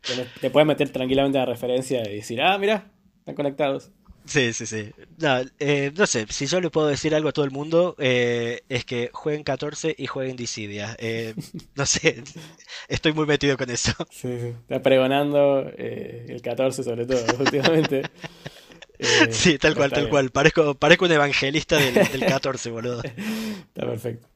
[0.00, 3.90] te, te puedes meter tranquilamente la referencia y decir, ah, mira, están conectados.
[4.24, 4.90] Sí, sí, sí.
[5.18, 8.62] No, eh, no, sé, si yo le puedo decir algo a todo el mundo, eh,
[8.68, 10.96] es que jueguen 14 y jueguen Dissidia.
[10.98, 11.34] Eh,
[11.74, 12.22] no sé,
[12.88, 13.92] estoy muy metido con eso.
[14.10, 14.48] Sí, sí.
[14.48, 18.02] Está pregonando el 14 sobre todo, últimamente.
[19.30, 20.30] sí, tal cual, tal cual.
[20.30, 23.02] Parezco, parezco un evangelista del, del 14, boludo.
[23.02, 24.28] Está perfecto.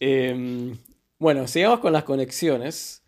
[0.00, 0.76] Em,
[1.18, 3.04] bueno, sigamos con las conexiones.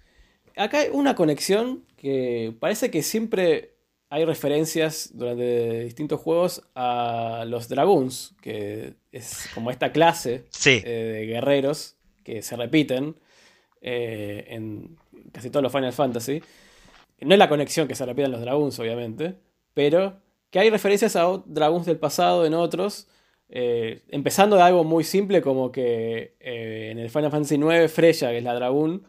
[0.57, 3.76] Acá hay una conexión que parece que siempre
[4.09, 11.27] hay referencias durante distintos juegos a los Dragoons, que es como esta clase eh, de
[11.27, 13.17] guerreros que se repiten
[13.81, 14.97] eh, en
[15.33, 16.43] casi todos los Final Fantasy.
[17.21, 19.35] No es la conexión que se repiten los Dragoons, obviamente,
[19.75, 23.09] pero que hay referencias a Dragoons del pasado en otros.
[23.49, 28.39] Eh, empezando de algo muy simple como que en el Final Fantasy IX Freya, que
[28.39, 29.05] es la Dragoon,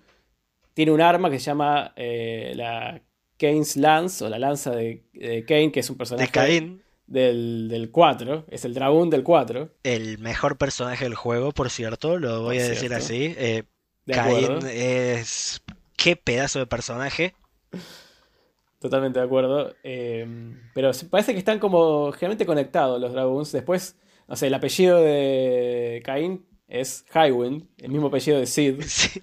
[0.73, 3.01] tiene un arma que se llama la
[3.37, 5.03] Kane's Lance, o la lanza de,
[5.47, 9.69] Kane, que es un personaje Del, del 4, es el dragón del 4.
[9.83, 13.33] El mejor personaje del juego, por cierto, lo voy a decir así.
[13.37, 13.63] Eh,
[14.07, 15.61] es.
[15.95, 17.33] Qué pedazo de personaje.
[18.79, 19.73] Totalmente de acuerdo.
[19.83, 23.51] Em, pero parece que están como generalmente conectados los Dragons.
[23.51, 28.81] Después, no sé, el apellido de Cain es Highwind, el mismo apellido de Sid.
[28.87, 29.21] Sí.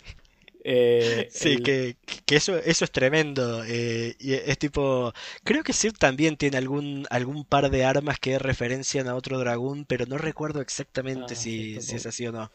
[0.66, 1.96] Eh, sí, que,
[2.30, 3.62] eso, eso es tremendo.
[3.66, 5.12] Eh, y es tipo.
[5.44, 9.84] Creo que Sir también tiene algún, algún par de armas que referencian a otro dragón,
[9.84, 12.50] pero no recuerdo exactamente ah, si, si, es así o no.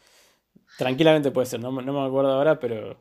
[0.78, 2.99] Tranquilamente puede ser, no, no me acuerdo ahora, pero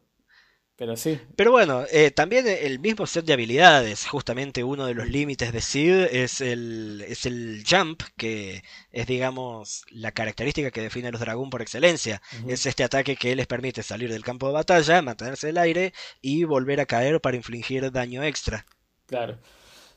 [0.79, 1.19] pero sí.
[1.35, 5.61] Pero bueno, eh, también el mismo set de habilidades, justamente uno de los límites de
[5.61, 8.63] Sid es el, es el jump, que
[8.93, 12.23] es digamos la característica que define a los dragón por excelencia.
[12.47, 15.93] Es este ataque que les permite salir del campo de batalla, mantenerse en el aire
[16.23, 18.65] y volver a caer para infligir daño extra.
[19.07, 19.37] Claro.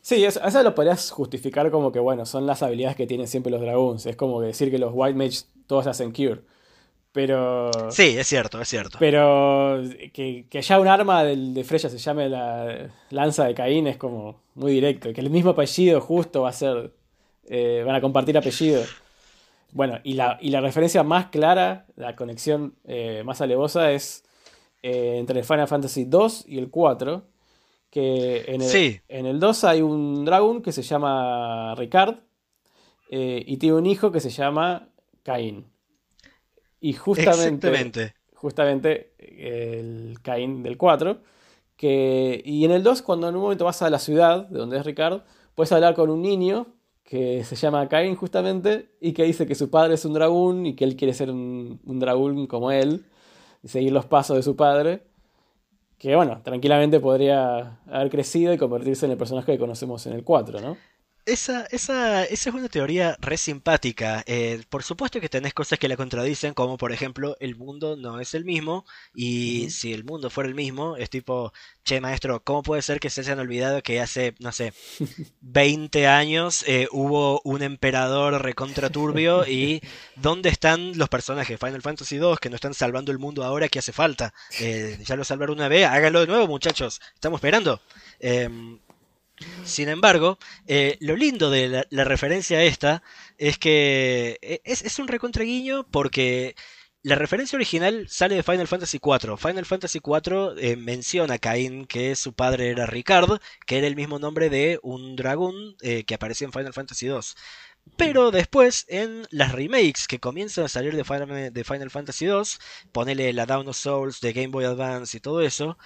[0.01, 3.51] Sí, eso, eso, lo podrías justificar como que, bueno, son las habilidades que tienen siempre
[3.51, 4.07] los dragones.
[4.07, 6.41] Es como decir que los White Mage todos hacen Cure.
[7.14, 7.72] Pero.
[7.91, 8.97] Sí, es cierto, es cierto.
[8.99, 9.82] Pero
[10.14, 14.74] que, ya un arma de Freya se llame la lanza de Caín es como muy
[14.74, 15.12] directo.
[15.12, 16.93] Que el mismo apellido justo va a ser.
[17.49, 18.84] Eh, van a compartir apellido.
[19.74, 24.24] Bueno, y la, y la referencia más clara, la conexión eh, más alevosa es
[24.84, 27.24] eh, entre el Final Fantasy 2 y el 4.
[27.89, 32.20] Que en el, en el 2 hay un dragón que se llama Ricard.
[33.09, 34.88] y tiene un hijo que se llama
[35.24, 35.66] Caín.
[36.82, 41.19] Y justamente, justamente el Cain del 4.
[41.77, 44.77] Que, y en el 2, cuando en un momento vas a la ciudad, de donde
[44.77, 45.23] es Ricardo,
[45.55, 46.67] puedes hablar con un niño
[47.03, 50.75] que se llama Cain justamente y que dice que su padre es un dragón y
[50.75, 53.05] que él quiere ser un, un dragón como él
[53.63, 55.03] y seguir los pasos de su padre.
[55.97, 60.23] Que bueno, tranquilamente podría haber crecido y convertirse en el personaje que conocemos en el
[60.23, 60.77] 4, ¿no?
[61.26, 64.24] Esa, esa, esa es una teoría re simpática.
[64.26, 68.19] Eh, por supuesto que tenés cosas que la contradicen, como por ejemplo, el mundo no
[68.19, 71.53] es el mismo, y si el mundo fuera el mismo, es tipo,
[71.84, 74.74] che maestro, ¿cómo puede ser que se hayan olvidado que hace, no sé,
[75.41, 79.82] 20 años eh, hubo un emperador recontraturbio y
[80.15, 83.80] dónde están los personajes Final Fantasy II que no están salvando el mundo ahora que
[83.80, 84.34] hace falta?
[84.59, 87.80] Eh, ya lo salvaron una vez, hágalo de nuevo muchachos, estamos esperando.
[89.63, 90.37] Sin embargo,
[90.67, 93.03] eh, lo lindo de la, referencia a esta
[93.37, 96.55] es que eh, es, un recontraguiño porque
[97.03, 99.37] la referencia original sale de Final Fantasy IV.
[99.37, 103.95] Final Fantasy IV eh, menciona a Cain que su padre era Ricard, que era el
[103.95, 107.19] mismo nombre de un dragón que aparecía en Final Fantasy II.
[107.97, 112.43] Pero después, en las remakes que comienzan a salir de Final, de Final Fantasy II,
[112.91, 115.77] ponele la Down of Souls de Game Boy Advance y todo eso,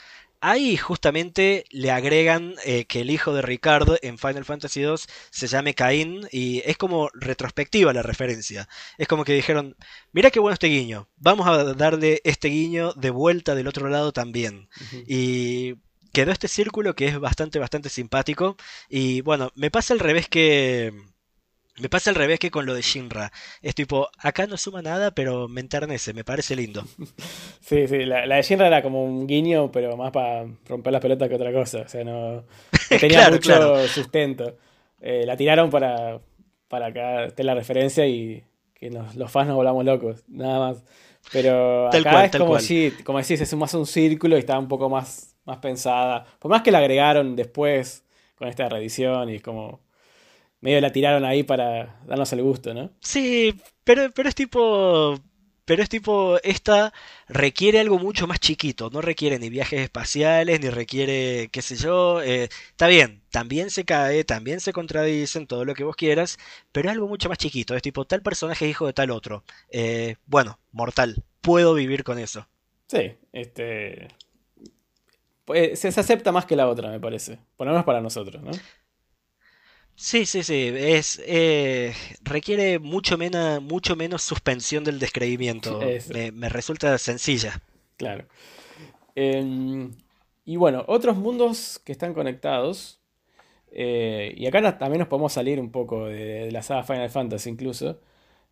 [0.49, 4.95] ahí justamente le agregan eh, que el hijo de Ricardo en Final Fantasy II
[5.31, 8.69] se llame Caín y es como retrospectiva la referencia.
[8.97, 9.75] Es como que dijeron,
[10.11, 14.11] mira qué bueno este guiño, vamos a darle este guiño de vuelta del otro lado
[14.11, 14.69] también.
[15.07, 15.75] Y
[16.13, 18.55] quedó este círculo que es bastante, bastante simpático.
[18.87, 20.93] Y bueno, me pasa al revés que
[21.79, 23.31] me pasa al revés que con lo de Shinra.
[23.61, 26.83] Es tipo, acá no suma nada, pero me enternece, me parece lindo.
[27.59, 31.27] Sí, sí, la, de Shinra era como un guiño, pero más para romper las pelotas
[31.27, 31.79] que otra cosa.
[31.79, 32.43] O sea, no,
[32.99, 34.55] tenía mucho sustento.
[35.01, 36.19] Eh, la tiraron para,
[36.67, 38.43] para que esté la referencia y
[38.75, 40.83] que los fans nos volvamos locos, nada más.
[41.31, 44.89] Pero acá es como si, como decís, es más un círculo y está un poco
[44.89, 46.25] más, más pensada.
[46.37, 48.03] Por más que la agregaron después
[48.35, 49.79] con esta reedición y es como
[50.65, 52.89] medio la tiraron ahí para darnos el gusto, ¿no?
[52.99, 53.53] Sí,
[53.83, 55.17] pero, pero es tipo.
[55.63, 56.93] Pero es tipo, esta
[57.27, 62.21] requiere algo mucho más chiquito, no requiere ni viajes espaciales, ni requiere, qué sé yo,
[62.21, 66.37] eh, está bien, también se cae, también se contradicen, todo lo que vos quieras,
[66.71, 69.43] pero es algo mucho más chiquito, es tipo, tal personaje es hijo de tal otro.
[69.71, 72.47] Eh, bueno, mortal, puedo vivir con eso.
[72.85, 74.09] Sí, este...
[75.45, 78.51] Pues, se acepta más que la otra, me parece, por lo menos para nosotros, ¿no?
[79.95, 80.71] Sí, sí, sí.
[80.75, 83.17] Es, eh, requiere mucho,
[83.61, 85.79] mucho menos suspensión del descreimiento.
[86.33, 87.61] Me, resulta sencilla.
[87.97, 88.25] Claro.
[89.15, 89.93] Em,
[90.43, 92.99] y bueno, otros mundos que están conectados.
[93.71, 98.01] Eh, y acá también nos podemos salir un poco de, la saga Final Fantasy incluso.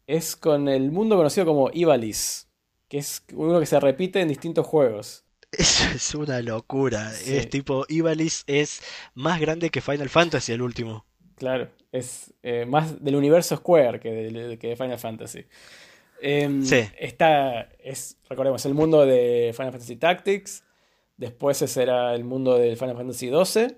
[0.07, 2.47] Es con el mundo conocido como Ivalice.
[2.87, 5.25] Que es uno que se repite en distintos juegos.
[5.51, 7.11] Eso es una locura.
[7.25, 8.81] Es tipo, Ivalice es
[9.13, 11.05] más grande que Final Fantasy el último.
[11.43, 15.43] Claro, es eh, más del universo Square que de, Final Fantasy.
[16.21, 16.87] Em, sí.
[16.97, 20.63] Está, es, recordemos, el mundo de Final Fantasy Tactics.
[21.17, 23.75] Después ese era el mundo de Final Fantasy XII.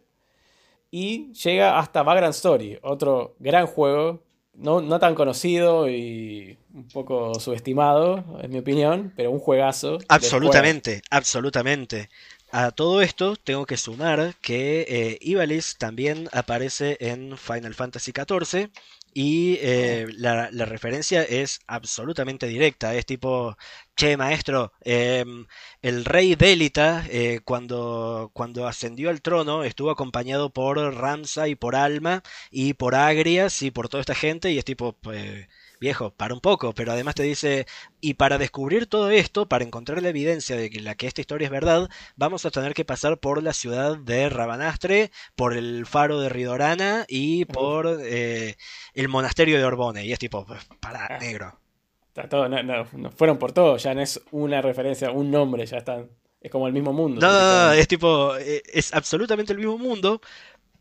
[0.91, 4.22] Y llega hasta Vagrant Story, otro gran juego,
[4.53, 9.97] no, no, tan conocido y un poco subestimado, en mi opinión, pero un juegazo.
[10.07, 12.11] Absolutamente, absolutamente.
[12.58, 18.70] A todo esto tengo que sumar que eh, Ivalice también aparece en Final Fantasy XIV
[19.14, 22.95] y eh, la, referencia es absolutamente directa.
[22.95, 23.58] Es tipo,
[23.97, 25.47] che, maestro, em,
[25.82, 31.76] el rey Délita, eh, cuando, cuando ascendió al trono, estuvo acompañado por Ramsa y por
[31.76, 34.51] Alma y por Agrias y por toda esta gente.
[34.51, 35.47] Y es tipo, pues
[35.86, 37.67] viejo, para un poco, pero además te dice,
[38.01, 41.45] y para descubrir todo esto, para encontrar la evidencia de que la que esta historia
[41.45, 46.19] es verdad, vamos a tener que pasar por la ciudad de Rabanastre, por el faro
[46.19, 48.55] de Ridorana y por eh,
[48.95, 50.05] el monasterio de Orbone.
[50.05, 50.47] Y es tipo,
[50.79, 51.19] para, ah.
[51.19, 51.59] negro.
[52.07, 55.77] Está todo, no, no, fueron por todo, ya no es una referencia, un nombre, ya
[55.77, 56.09] están.
[56.41, 57.21] Es como el mismo mundo.
[57.21, 60.21] No, no, es tipo, eh, es absolutamente el mismo mundo,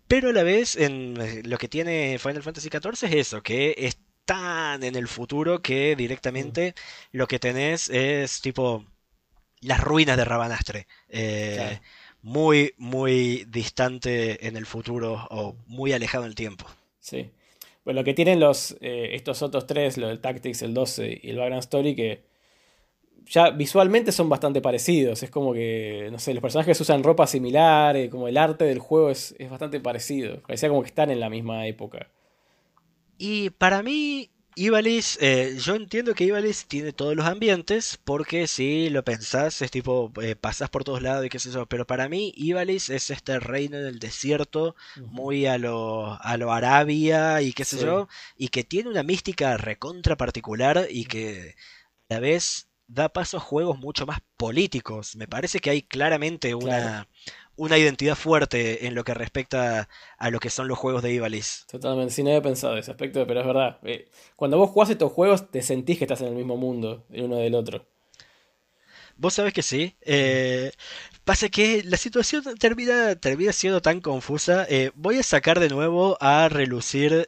[0.06, 3.74] pero a la vez en eh, lo que tiene Final Fantasy XIV es eso, que
[3.78, 6.74] es tan en el futuro que directamente
[7.12, 8.84] lo que tenés es tipo
[9.60, 10.86] las ruinas de Rabanastre.
[11.08, 11.80] Eh,
[12.22, 16.66] muy, muy distante en el futuro o muy alejado en el tiempo.
[16.98, 17.30] Sí.
[17.84, 21.30] Bueno, lo que tienen los, eh, estos otros tres, lo del Tactics, el 12 y
[21.30, 22.24] el Background Story, que
[23.26, 25.22] ya visualmente son bastante parecidos.
[25.22, 28.78] Es como que, no sé, los personajes usan ropa similar, eh, como el arte del
[28.78, 30.40] juego es, es bastante parecido.
[30.42, 32.10] Parecía como que están en la misma época.
[33.18, 38.88] Y para mí, Ivalice, eh, yo entiendo que Ivalice tiene todos los ambientes, porque si
[38.90, 42.08] lo pensás, es tipo, eh, pasás por todos lados y qué sé yo, pero para
[42.08, 47.64] mí Ivalice es este reino del desierto, muy a lo, a lo Arabia y qué
[47.64, 51.56] sé yo, y que tiene una mística recontra particular y que
[52.08, 55.16] a la vez da paso a juegos mucho más políticos.
[55.16, 57.08] Me parece que hay claramente una,
[57.56, 59.88] una identidad fuerte en lo que respecta
[60.18, 61.64] a lo que son los juegos de Ivalice.
[61.70, 63.78] Totalmente, sí, no había pensado ese aspecto, pero es verdad.
[63.84, 67.24] Eh, cuando vos jugás estos juegos, te sentís que estás en el mismo mundo, el
[67.24, 67.86] uno del otro.
[69.16, 69.94] Vos sabés que sí.
[70.00, 70.72] Eh,
[71.24, 74.66] pasa que la situación termina, termina siendo tan confusa.
[74.68, 77.24] Eh, voy a sacar de nuevo a relucir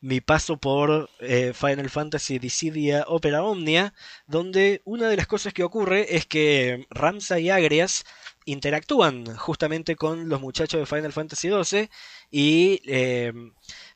[0.00, 3.92] mi paso por Final Fantasy Dissidia Opera Omnia,
[4.28, 8.04] donde una de las cosas que ocurre es que Ramsa y Agrias
[8.46, 11.88] interactúan justamente con los muchachos de Final Fantasy XII
[12.30, 13.32] y eh,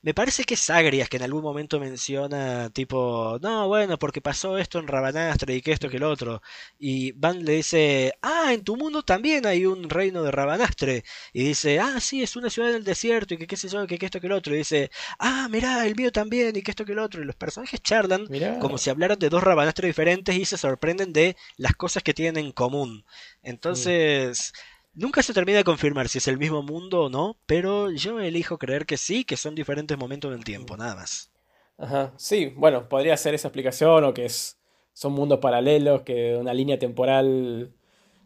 [0.00, 4.56] me parece que es Agrias que en algún momento menciona tipo, no, bueno, porque pasó
[4.56, 6.40] esto en Rabanastre y que esto que el otro.
[6.78, 11.04] Y Van le dice, ah, en tu mundo también hay un reino de Rabanastre.
[11.32, 13.98] Y dice, ah, sí, es una ciudad del desierto y que qué sé yo, que,
[13.98, 14.54] que esto que el otro.
[14.54, 17.20] Y dice, ah, mirá, el mío también y que esto que el otro.
[17.22, 18.28] Y los personajes charlan
[18.60, 22.46] como si hablaran de dos Rabanastre diferentes y se sorprenden de las cosas que tienen
[22.46, 23.04] en común.
[23.42, 24.52] Entonces...
[24.98, 28.58] Nunca se termina de confirmar si es el mismo mundo o no, pero yo elijo
[28.58, 31.30] creer que sí, que son diferentes momentos del tiempo, nada más.
[31.76, 34.58] Ajá, sí, bueno, podría ser esa explicación o que es,
[34.92, 37.72] son mundos paralelos, que una línea temporal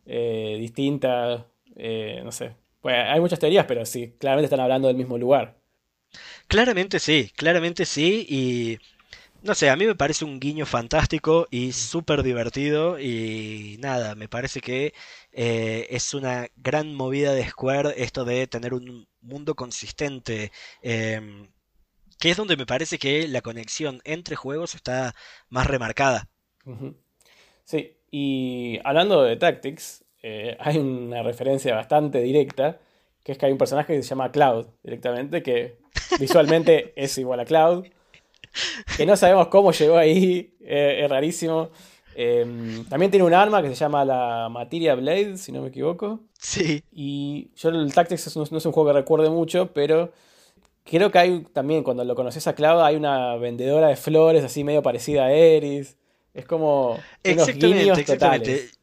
[0.07, 1.47] eh, distinta,
[1.77, 2.57] eh, no sé.
[2.81, 5.59] Pues hay muchas teorías, pero sí, claramente están hablando del mismo lugar.
[6.47, 8.79] Claramente sí, claramente sí, y
[9.43, 14.28] no sé, a mí me parece un guiño fantástico y súper divertido y nada, me
[14.28, 14.95] parece que
[15.32, 21.49] eh, es una gran movida de Square esto de tener un mundo consistente, em,
[22.18, 25.14] que es donde me parece que la conexión entre juegos está
[25.49, 26.28] más remarcada.
[27.64, 32.78] Sí, y hablando de Tactics, eh, hay una referencia bastante directa,
[33.24, 35.78] que es que hay un personaje que se llama Cloud directamente, que
[36.20, 37.86] visualmente es igual a Cloud,
[38.96, 41.70] que no sabemos cómo llegó ahí, eh, es rarísimo.
[42.14, 46.20] Eh, también tiene un arma que se llama la Materia Blade, si no me equivoco.
[46.38, 50.12] Sí, Y yo el Tactics no, no es un juego que recuerde mucho, pero
[50.84, 54.64] creo que hay también, cuando lo conoces a Cloud, hay una vendedora de flores así
[54.64, 55.96] medio parecida a Eris.
[56.34, 58.53] Es como unos exactamente, guiños exactamente.
[58.53, 58.78] totales.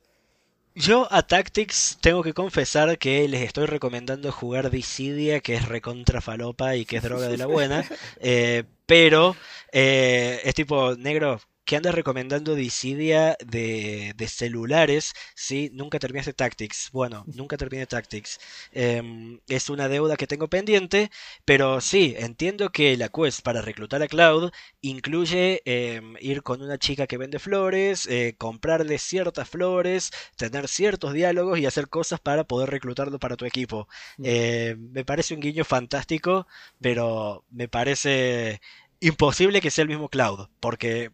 [0.75, 6.21] Yo a Tactics tengo que confesar que les estoy recomendando jugar Dissidia, que es recontra
[6.21, 7.83] falopa y que es droga de la buena,
[8.21, 9.35] eh, pero
[9.71, 11.39] eh, es tipo negro.
[11.65, 15.69] que andas recomendando Dissidia de, de celulares, ¿sí?
[15.73, 16.89] Nunca terminaste Tactics.
[16.91, 18.39] Bueno, nunca terminé Tactics.
[18.71, 21.11] Em, es una deuda que tengo pendiente,
[21.45, 24.51] pero sí, entiendo que la quest para reclutar a Cloud
[24.81, 31.13] incluye em, ir con una chica que vende flores, eh, comprarle ciertas flores, tener ciertos
[31.13, 33.87] diálogos y hacer cosas para poder reclutarlo para tu equipo.
[34.23, 36.47] Eh, me parece un guiño fantástico,
[36.81, 38.59] pero me parece
[38.99, 41.11] imposible que sea el mismo Cloud, porque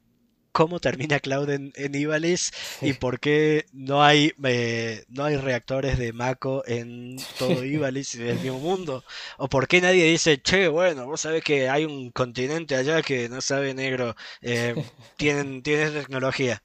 [0.51, 5.97] cómo termina Cloud en, en Ivalice y por qué no hay eh, no hay reactores
[5.97, 9.03] de Mako en todo Ivalice y en el mismo mundo
[9.37, 13.27] o por qué nadie dice che bueno vos sabés que hay un continente allá que
[13.27, 14.75] no sabe negro eh,
[15.17, 16.63] tienen tienen tecnología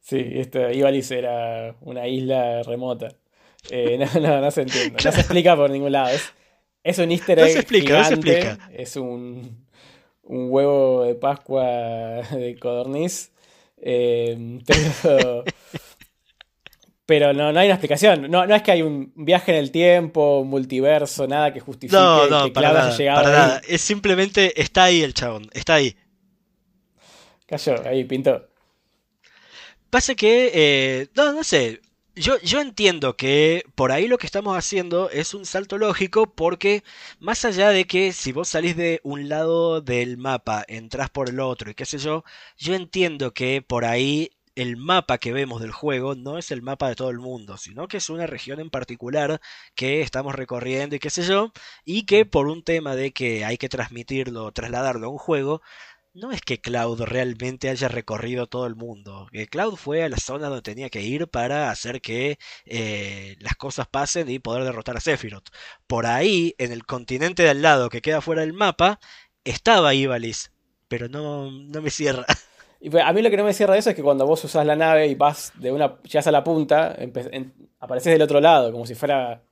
[0.00, 3.08] Sí, esto, Ivalice era una isla remota.
[3.70, 5.02] Eh, no, no, no se entiende.
[5.04, 6.10] No se explica por ningún lado.
[6.10, 6.32] Es,
[6.84, 8.70] es un easter No egg se explica, no se gigante, explica.
[8.72, 9.65] Es un,
[10.26, 11.64] un huevo de Pascua
[12.30, 13.32] de codorniz.
[13.78, 15.44] Eh, pero
[17.06, 18.30] pero no, no hay una explicación.
[18.30, 21.96] No, no es que hay un viaje en el tiempo, un multiverso, nada que justifique
[21.96, 25.74] no no que para nada llegado para nada es simplemente está ahí el chabón está
[25.74, 25.96] ahí
[27.46, 28.48] Cayó, ahí pintó.
[29.88, 31.80] Pasa que, eh, no, no sé,
[32.16, 36.82] yo, yo entiendo que por ahí lo que estamos haciendo es un salto lógico porque
[37.20, 41.40] más allá de que si vos salís de un lado del mapa, entrás por el
[41.40, 42.24] otro y qué sé yo,
[42.56, 46.88] yo entiendo que por ahí el mapa que vemos del juego no es el mapa
[46.88, 49.40] de todo el mundo, sino que es una región en particular
[49.74, 51.52] que estamos recorriendo y qué sé yo,
[51.84, 55.60] y que por un tema de que hay que transmitirlo, trasladarlo a un juego,
[56.16, 59.28] no es que Cloud realmente haya recorrido todo el mundo.
[59.30, 63.54] Que Cloud fue a la zona donde tenía que ir para hacer que eh, las
[63.56, 65.50] cosas pasen y poder derrotar a Sephiroth.
[65.86, 68.98] Por ahí, en el continente de al lado que queda fuera del mapa,
[69.44, 70.50] estaba Ivalice.
[70.88, 72.24] Pero no, no me cierra.
[72.90, 74.64] Pues, a mí lo que no me cierra de eso es que cuando vos usás
[74.64, 76.94] la nave y vas de una, llegas a la punta,
[77.80, 79.42] apareces del otro lado, como si fuera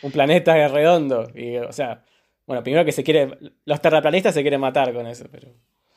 [0.00, 1.28] un planeta redondo.
[1.34, 2.04] Y, o sea,
[2.46, 5.48] bueno, primero que se quiere, los terraplanistas se quieren matar con eso, pero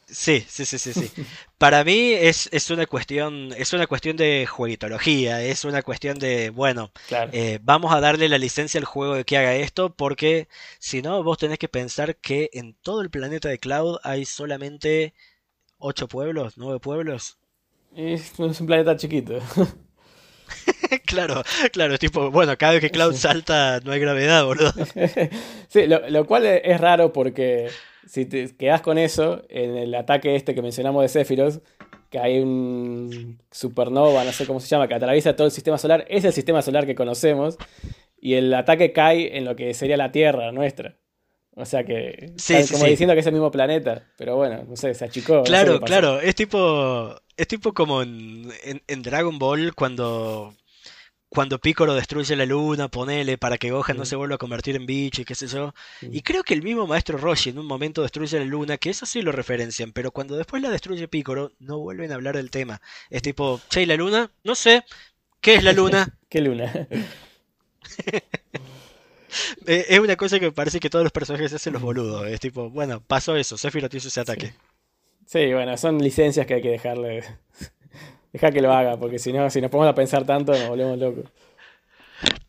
[0.10, 1.12] Sí, sí, sí, sí, sí.
[1.58, 6.50] Para mí es, es una cuestión, es una cuestión de jueguitología, es una cuestión de,
[6.50, 7.30] bueno, claro.
[7.34, 10.48] eh, vamos a darle la licencia al juego de que haga esto, porque
[10.80, 15.14] si no, vos tenés que pensar que en todo el planeta de Cloud hay solamente
[15.78, 17.38] ocho pueblos, nueve pueblos.
[17.94, 19.40] Es, un planeta chiquito.
[21.06, 21.44] Claro,
[21.74, 24.72] claro, tipo, bueno, cada vez que Cloud salta no hay gravedad, boludo.
[25.68, 27.70] Sí, lo, lo cual es raro porque
[28.08, 31.62] si te quedas con eso, en el ataque este que mencionamos de Sephiroth,
[32.10, 36.06] que hay un supernova, no sé cómo se llama, que atraviesa todo el sistema solar,
[36.10, 37.58] es el sistema solar que conocemos,
[38.20, 40.96] y el ataque cae en lo que sería la Tierra nuestra.
[41.60, 42.92] O sea que, Sí, como sí.
[42.92, 45.38] diciendo que es el mismo planeta, pero bueno, no sé, se achicó.
[45.38, 50.54] no sé Claro, claro, es tipo, es tipo como en, en- en Dragon Ball cuando,
[51.30, 54.86] cuando Piccolo destruye la luna, ponele, para que Gohan no se vuelva a convertir en
[54.86, 55.74] bicho y qué sé yo.
[56.02, 59.06] Y creo que el mismo maestro Roshi en un momento destruye la luna, que eso
[59.06, 62.82] sí lo referencian, pero cuando después la destruye Piccolo, no vuelven a hablar del tema.
[63.10, 64.32] Es tipo, che, ¿y la luna?
[64.44, 64.84] No sé,
[65.42, 66.18] ¿qué es la luna?
[66.30, 66.88] ¿Qué luna?
[69.68, 72.26] Eh, es una cosa que me parece que todos los personajes hacen los boludos.
[72.28, 74.54] Es tipo, bueno, pasó eso, Sephiroth hizo ese ataque.
[75.26, 77.24] Sí, bueno, son licencias que hay que dejarle.
[78.34, 80.98] Dejar que lo haga, porque si no, si nos ponemos a pensar tanto, nos volvemos
[80.98, 81.26] locos.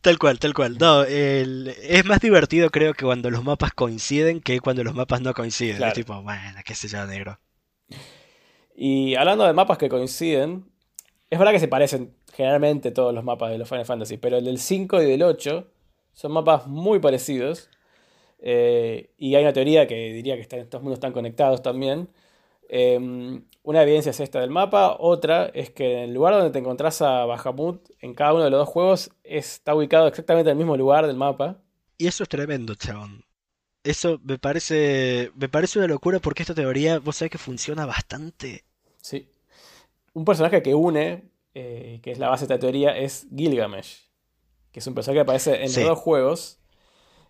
[0.01, 0.77] Tal cual, tal cual.
[0.79, 5.33] No, es más divertido creo que cuando los mapas coinciden que cuando los mapas no
[5.33, 5.81] coinciden.
[5.83, 7.39] Es tipo, bueno, qué sé yo, negro.
[8.75, 10.65] Y hablando de mapas que coinciden,
[11.29, 14.45] es verdad que se parecen generalmente todos los mapas de los Final Fantasy, pero el
[14.45, 15.67] del 5 y del 8
[16.13, 17.69] son mapas muy parecidos.
[18.41, 22.09] Eh, y hay una teoría que diría que estos mundos están conectados también.
[22.71, 27.01] Em, una evidencia es esta del mapa, otra es que el lugar donde te encontrás
[27.01, 30.77] a Bahamut, en cada uno de los dos juegos, está ubicado exactamente en el mismo
[30.77, 31.57] lugar del mapa.
[31.97, 33.25] Y eso es tremendo, chabón.
[33.83, 38.65] Eso me parece, me parece una locura porque esta teoría, vos sabés que funciona bastante.
[39.01, 39.27] Sí.
[40.13, 44.09] Un personaje que une, eh, que es la base de esta teoría, es Gilgamesh,
[44.71, 46.59] que es un personaje que aparece en los dos juegos.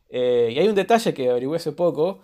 [0.10, 2.20] Eh, y hay un detalle que averigué hace poco,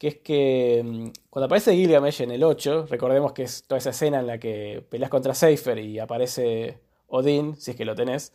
[0.00, 3.90] que es que mm, cuando aparece Gilgamesh en el 8, recordemos que es toda esa
[3.90, 8.32] escena en la que peleas contra Seifer y aparece Odín, si es que lo tenés,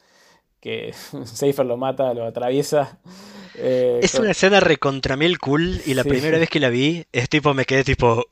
[0.61, 0.93] que
[1.25, 2.99] Seifer lo mata, lo atraviesa.
[3.57, 7.29] Eh, es una escena recontra mil cool y la primera vez que la vi es
[7.29, 8.25] tipo, me quedé tipo...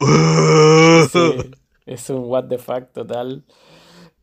[1.86, 3.42] es un what the fuck total.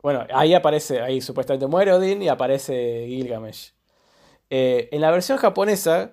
[0.03, 3.71] Bueno, ahí aparece, ahí supuestamente muere Odín y aparece Gilgamesh.
[4.51, 6.11] Eh, en la versión japonesa,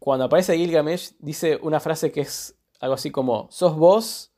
[0.00, 4.32] cuando aparece Gilgamesh, dice una frase que es algo así como, sos vos,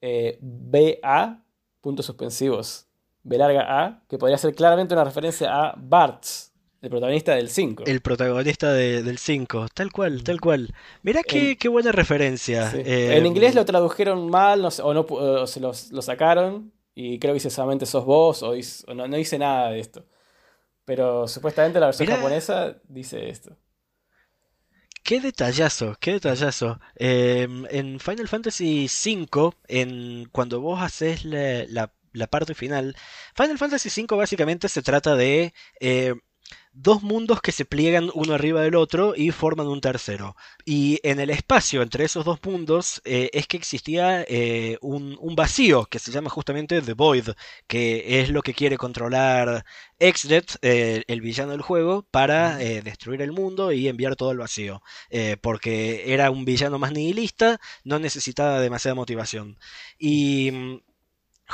[0.00, 1.44] eh, BA,
[1.80, 2.86] puntos suspensivos,
[3.24, 7.84] B larga A, que podría ser claramente una referencia a Bartz, el protagonista del 5.
[7.86, 10.74] El protagonista del 5, tal cual, tal cual.
[11.02, 12.70] Mirá qué, qué buena referencia.
[12.74, 15.72] Eh, en inglés lo tradujeron mal no o, no, se lo
[16.02, 18.54] sacaron y creo que dice solamente sos vos o,
[18.94, 20.04] no, dice nada de esto.
[20.84, 23.56] Pero supuestamente la versión japonesa dice esto.
[25.04, 26.80] Qué detallazo, qué detallazo.
[26.96, 31.90] Em, en Final Fantasy V, en, cuando vos haces la,
[32.30, 32.96] parte final,
[33.36, 36.14] Final Fantasy V básicamente se trata de eh,
[36.74, 40.36] dos mundos que se pliegan uno arriba del otro y forman un tercero.
[40.64, 45.86] Y en el espacio entre esos dos mundos eh, es que existía eh, un, vacío
[45.86, 47.30] que se llama justamente The Void,
[47.66, 49.64] que es lo que quiere controlar
[49.98, 54.82] Exdet, eh, el villano del juego, para destruir el mundo y enviar todo el vacío.
[55.40, 59.58] porque era un villano más nihilista, no necesitaba demasiada motivación.
[59.98, 60.80] Y mm,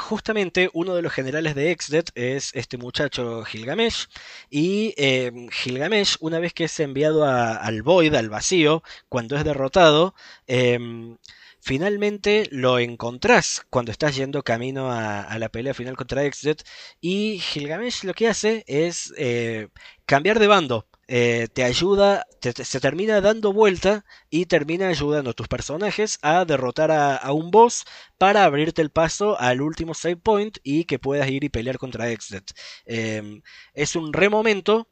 [0.01, 4.09] justamente uno de los generales de Exdet es este muchacho Gilgamesh
[4.51, 10.14] y em, Gilgamesh una vez que es enviado al Void, al vacío, cuando es derrotado,
[10.46, 11.18] em,
[11.61, 16.64] finalmente lo encontrás cuando estás yendo camino a, la pelea final contra Exdet
[17.01, 19.68] y Gilgamesh lo que hace es eh,
[20.07, 25.48] cambiar de bando eh, te ayuda, se termina dando vuelta y termina ayudando a tus
[25.48, 27.84] personajes a derrotar a, un boss
[28.16, 32.11] para abrirte el paso al último save point y que puedas ir y pelear contra
[32.12, 32.52] Exdet.
[32.86, 33.42] Em,
[33.74, 34.86] es un remomento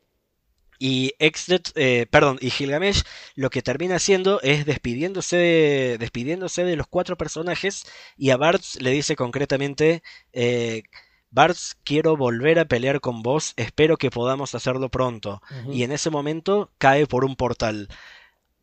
[0.80, 3.04] y Exdet, eh, perdón, y Gilgamesh
[3.36, 7.84] lo que termina haciendo es despidiéndose de, despidiéndose de los cuatro personajes
[8.16, 10.02] y a Bartz le dice concretamente
[10.32, 10.82] eh,
[11.30, 15.42] Bartz, quiero volver a pelear con vos, espero que podamos hacerlo pronto.
[15.70, 17.88] Y en ese momento cae por un portal.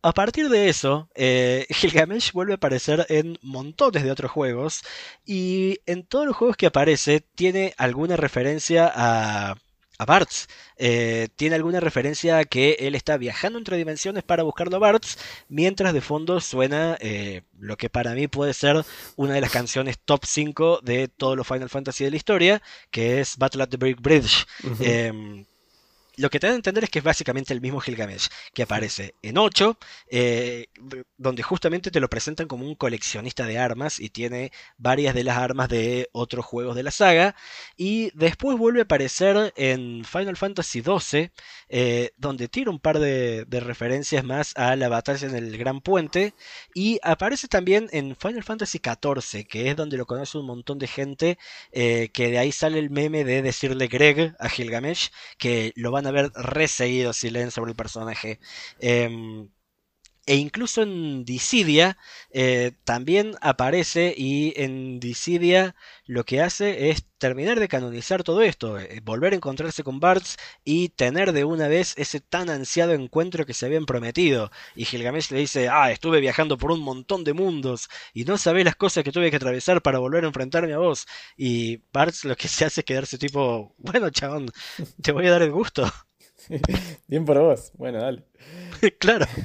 [0.02, 4.84] A partir de eso, eh, Gilgamesh vuelve a aparecer en montones de otros juegos
[5.26, 9.56] y en todos los juegos que aparece tiene alguna referencia a
[9.98, 10.48] a Bartz.
[10.78, 15.18] Eh, tiene alguna referencia a que él está viajando entre dimensiones para buscarlo a Bartz,
[15.48, 18.84] mientras de fondo suena eh, lo que para mí puede ser
[19.16, 23.20] una de las canciones top 5 de todos los Final Fantasy de la historia, que
[23.20, 24.46] es Battle at the Brick Bridge
[26.18, 29.16] lo que te da a entender es que es básicamente el mismo Gilgamesh, que aparece
[29.22, 29.78] en 8,
[30.10, 30.68] eh,
[31.18, 35.38] donde justamente te lo presentan como un coleccionista de armas y tiene varias de las
[35.38, 37.36] armas de otros juegos de la saga,
[37.78, 41.32] y después vuelve a aparecer en Final Fantasy XII,
[41.70, 46.34] eh, donde tira un par de, referencias más a la batalla en el Gran Puente,
[46.74, 50.88] y aparece también en Final Fantasy XIV, que es donde lo conoce un montón de
[50.88, 51.38] gente,
[51.72, 56.05] eh, que de ahí sale el meme de decirle Greg a Gilgamesh, que lo van
[56.08, 58.40] haber reseguido si leen sobre el personaje.
[58.80, 59.50] Em,
[60.26, 61.98] e incluso en Dissidia
[62.32, 65.76] eh, también aparece y en Dissidia
[66.06, 70.38] lo que hace es terminar de canonizar todo esto, eh, volver a encontrarse con Bartz
[70.64, 74.52] y tener de una vez ese tan ansiado encuentro que se habían prometido.
[74.76, 78.66] Y Gilgamesh le dice, ah, estuve viajando por un montón de mundos y no sabés
[78.66, 81.08] las cosas que tuve que atravesar para volver a enfrentarme a vos.
[81.38, 84.52] Y Bartz lo que se hace es quedarse tipo, bueno, chabón,
[85.02, 85.92] te voy a dar el gusto.
[87.08, 87.72] Bien por vos.
[87.78, 88.24] Bueno, dale.
[89.00, 89.26] claro.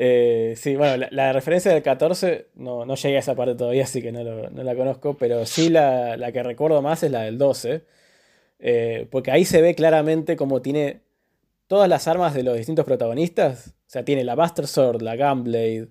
[0.00, 4.00] Eh, sí, bueno, la, referencia del 14 no, no llegué a esa parte todavía, así
[4.00, 7.82] que no, la conozco, pero sí la, que recuerdo más es la del 12,
[8.60, 11.00] eh, porque ahí se ve claramente como tiene
[11.66, 13.74] todas las armas de los distintos protagonistas.
[13.88, 15.88] O sea, tiene la Buster Sword, la Gunblade,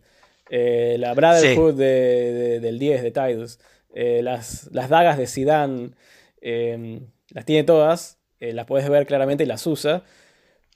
[0.49, 3.59] eh, la Brotherhood del 10 de Tidus,
[3.93, 5.91] las, las, dagas de Zidane,
[6.39, 7.01] em,
[7.31, 10.05] las tiene todas, las puedes ver claramente y las usa.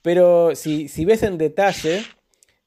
[0.02, 2.02] Pero si, si ves en detalle,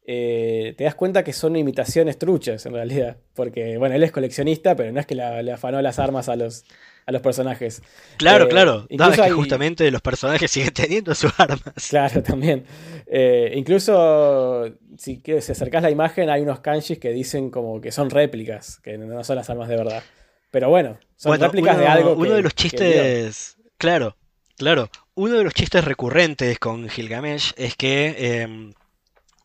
[0.06, 3.18] te das cuenta que son imitaciones truchas en realidad.
[3.34, 6.66] Porque, bueno, él es coleccionista, pero no es que le afanó las armas a los,
[7.06, 7.82] a los personajes.
[8.18, 8.88] Claro, eh, claro.
[8.90, 11.74] No, es que justamente los personajes siguen teniendo sus armas.
[11.90, 12.66] Claro, también.
[13.06, 14.66] Eh, incluso
[14.98, 18.98] si se acercas la imagen, hay unos kanjis que dicen como que son réplicas, que
[18.98, 20.04] no son las armas de verdad.
[20.52, 22.14] Pero bueno, son réplicas de algo.
[22.14, 23.58] Uno de los chistes.
[23.78, 24.16] Claro,
[24.58, 24.90] claro.
[25.16, 28.74] Uno de los chistes recurrentes con Gilgamesh es que em,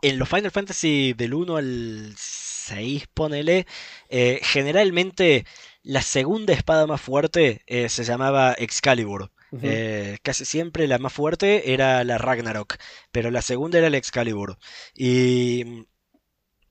[0.03, 3.66] en los Final Fantasy del 1 al 6, ponele,
[4.09, 5.45] eh, generalmente
[5.82, 9.31] la segunda espada más fuerte eh, se llamaba Excalibur.
[9.62, 12.77] Eh, casi siempre la más fuerte era la Ragnarok,
[13.11, 14.59] pero la segunda era la Excalibur.
[14.95, 15.87] Y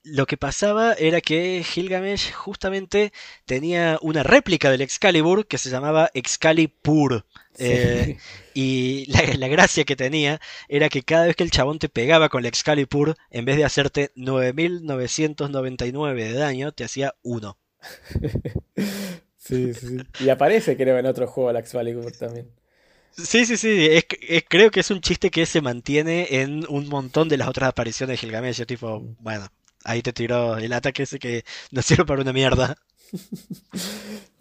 [0.04, 3.12] lo que pasaba era que Gilgamesh justamente
[3.46, 7.26] tenía una réplica del Excalibur que se llamaba Excalibur.
[7.58, 8.18] Eh,
[8.54, 10.40] y la, gracia que tenía
[10.70, 13.66] era que cada vez que el chabón te pegaba con el Excalibur, en vez de
[13.66, 17.58] hacerte 9999 de daño, te hacía 1.
[19.38, 19.98] sí, sí.
[20.22, 22.50] Y aparece, creo, en otro juego la Excalibur también.
[23.12, 23.90] Sí, sí, sí.
[24.48, 28.14] creo que es un chiste que se mantiene en un montón de las otras apariciones
[28.14, 28.66] de Gilgamesh.
[28.66, 29.18] Tipo, mm.
[29.20, 29.50] bueno,
[29.84, 32.78] ahí te tiró el ataque ese que no sirve para una mierda.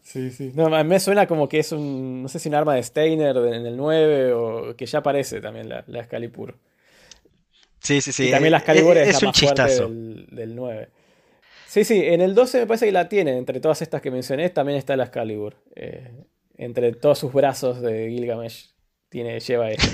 [0.02, 0.52] Sí, sí.
[0.54, 3.66] No, me suena como que es un, no sé si un arma de Steiner en
[3.66, 6.56] el 9 o que ya aparece también la, la Excalibur.
[7.80, 8.28] Sí, sí, sí.
[8.28, 10.88] Y también la Excalibur es, es, la más fuerte del, del 9.
[11.66, 13.36] Sí, sí, en el 12 me parece que la tiene.
[13.36, 15.56] Entre todas estas que mencioné, también está la Excalibur.
[15.76, 16.10] Eh,
[16.56, 18.70] entre todos sus brazos de Gilgamesh
[19.10, 19.90] tiene, lleva eso.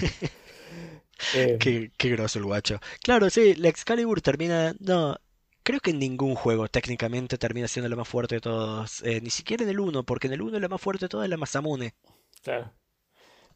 [1.35, 2.79] eh, qué, qué groso el guacho.
[3.03, 4.75] Claro, sí, la Excalibur termina.
[4.79, 5.17] No,
[5.65, 9.03] creo que en ningún juego técnicamente termina siendo la más fuerte de todos.
[9.03, 11.25] Eh, ni siquiera en el 1, porque en el 1 la más fuerte de todas
[11.25, 11.95] es la Masamune.
[12.43, 12.73] Claro.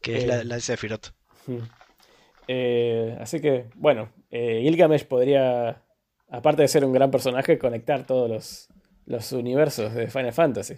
[0.01, 1.13] Que es la, eh, la, de Sephiroth.
[3.21, 5.85] así que, bueno, Gilgamesh podría
[6.29, 8.67] aparte de ser un gran personaje, conectar todos los,
[9.05, 10.75] los universos de Final Fantasy.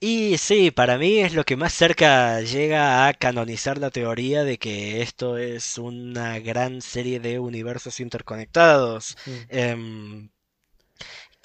[0.00, 4.58] Y sí, para mí es lo que más cerca llega a canonizar la teoría de
[4.58, 9.16] que esto es una gran serie de universos interconectados.
[9.48, 10.30] Em,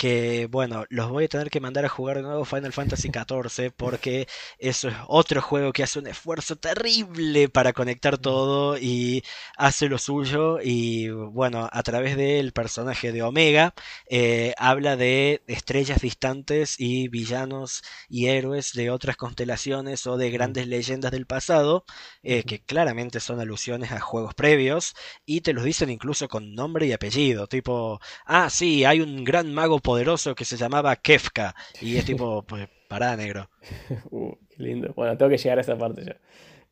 [0.01, 3.71] que bueno, los voy a tener que mandar a jugar de nuevo Final Fantasy XIV
[3.71, 9.23] porque eso es otro juego que hace un esfuerzo terrible para conectar todo y
[9.57, 13.75] hace lo suyo y bueno, a través del personaje de Omega
[14.09, 20.65] eh, habla de estrellas distantes y villanos y héroes de otras constelaciones o de grandes
[20.65, 21.85] leyendas del pasado
[22.23, 24.95] eh, que claramente son alusiones a juegos previos
[25.27, 29.53] y te los dicen incluso con nombre y apellido, tipo, ah sí, hay un gran
[29.53, 31.53] mago poderoso que se llamaba Kefka.
[31.81, 33.49] Y es tipo, pues, pará, negro.
[34.09, 34.93] Uh, qué lindo.
[34.95, 36.15] Bueno, tengo que llegar a esa parte ya.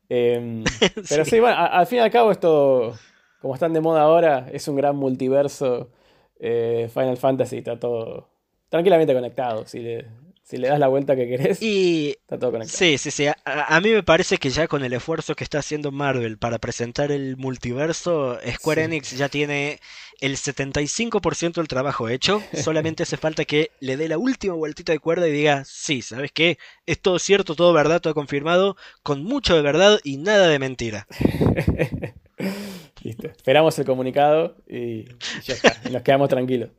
[0.07, 0.63] Em,
[1.09, 2.97] pero sí, bueno, al fin y al cabo esto,
[3.41, 5.91] como están de moda ahora, es un gran multiverso.
[6.39, 8.29] Eh, Final Fantasy está todo
[8.69, 9.67] tranquilamente conectado.
[9.67, 10.05] Si le,
[10.49, 12.09] si le das la vuelta que querés, y...
[12.21, 12.75] está todo conectado.
[12.75, 13.27] Sí, sí, sí.
[13.45, 17.11] A, mí me parece que ya con el esfuerzo que está haciendo Marvel para presentar
[17.11, 19.79] el multiverso, Square Enix ya tiene
[20.21, 22.41] el 75% del trabajo hecho.
[22.53, 26.31] Solamente hace falta que le dé la última vueltita de cuerda y diga, sí, ¿sabes
[26.31, 26.57] qué?
[26.87, 31.05] Es todo cierto, todo verdad, todo confirmado, con mucho de verdad y nada de mentira.
[33.03, 33.27] Listo.
[33.27, 35.05] Esperamos el comunicado y
[35.43, 35.79] ya está.
[35.91, 36.71] nos quedamos tranquilos.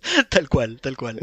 [0.30, 1.18] Tal cual, tal cual.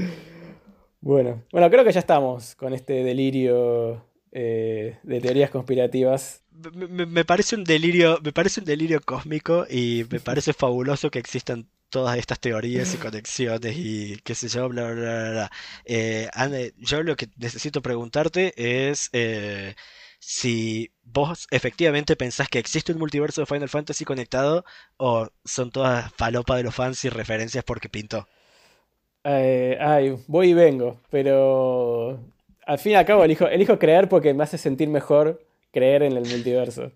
[1.04, 6.44] Bueno, bueno, creo que ya estamos con este delirio eh, de teorías conspirativas.
[6.74, 11.68] Me, parece un delirio, me parece un delirio cósmico y me parece fabuloso que existan
[11.90, 15.52] todas estas teorías y conexiones y qué sé yo, bla, bla, bla, bla.
[15.84, 19.76] Eh, yo lo que necesito preguntarte es eh,
[20.20, 24.64] si vos efectivamente pensás que existe un multiverso de Final Fantasy conectado
[24.96, 28.26] o son todas falopa de los fans y referencias porque pintó.
[29.24, 32.20] Eh, ay, voy y vengo, pero
[32.66, 35.42] al fin y al cabo elijo, elijo creer porque me hace sentir mejor
[35.72, 36.92] creer en el multiverso.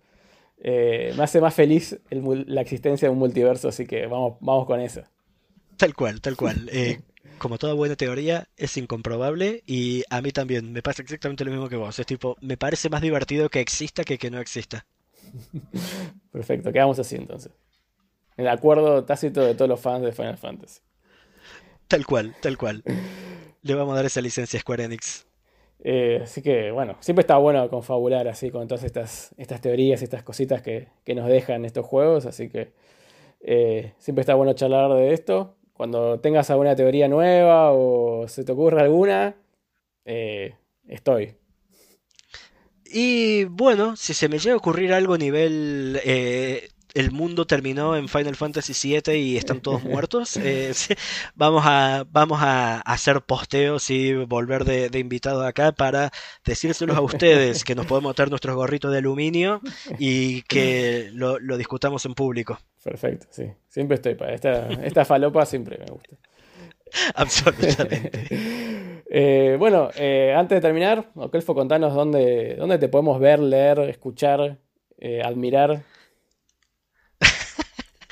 [0.59, 4.79] Eh, me hace más feliz la existencia de un multiverso, así que vamos, vamos con
[4.79, 5.01] eso.
[5.77, 6.69] Tal cual, tal cual.
[6.71, 6.99] Eh,
[7.37, 11.69] como toda buena teoría, es incomprobable y a mí también me pasa exactamente lo mismo
[11.69, 11.97] que vos.
[11.99, 14.85] Es tipo, me parece más divertido que exista que que no exista.
[16.31, 17.51] Perfecto, quedamos así entonces.
[18.35, 20.81] El acuerdo tácito de todos los fans de Final Fantasy.
[21.87, 22.83] Tal cual, tal cual.
[23.61, 25.25] Le vamos a dar esa licencia a Square Enix.
[25.83, 30.03] Eh, así que, bueno, siempre está bueno confabular así con todas estas, estas teorías y
[30.03, 32.25] estas cositas que, nos dejan estos juegos.
[32.25, 32.73] Así que
[33.39, 35.55] eh, siempre está bueno charlar de esto.
[35.73, 39.35] Cuando tengas alguna teoría nueva o se te ocurra alguna,
[40.03, 40.55] eh,
[40.87, 41.35] estoy.
[42.85, 45.99] Y bueno, si se me llega a ocurrir algo a nivel
[46.97, 50.35] el mundo terminó en Final Fantasy VII y están todos muertos.
[50.37, 50.71] Eh,
[51.35, 56.11] vamos, a, vamos a hacer posteos y volver de, de invitados acá para
[56.43, 59.61] decírselos a ustedes que nos podemos meter nuestros gorritos de aluminio
[59.99, 62.57] y que lo, discutamos en público.
[62.83, 63.45] Perfecto, sí.
[63.67, 66.15] Siempre estoy para esta, esta falopa, siempre me gusta.
[67.13, 69.03] Absolutamente.
[69.09, 74.57] Eh, bueno, eh, antes de terminar, Okelfo, contanos dónde, dónde te podemos ver, leer, escuchar,
[75.23, 75.83] admirar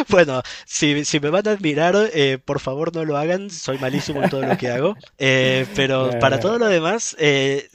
[0.08, 4.22] bueno, si, si, me van a admirar, eh, por favor no lo hagan, soy malísimo
[4.22, 4.96] en todo lo que hago.
[5.18, 7.68] Eh, pero para todo lo demás, eh,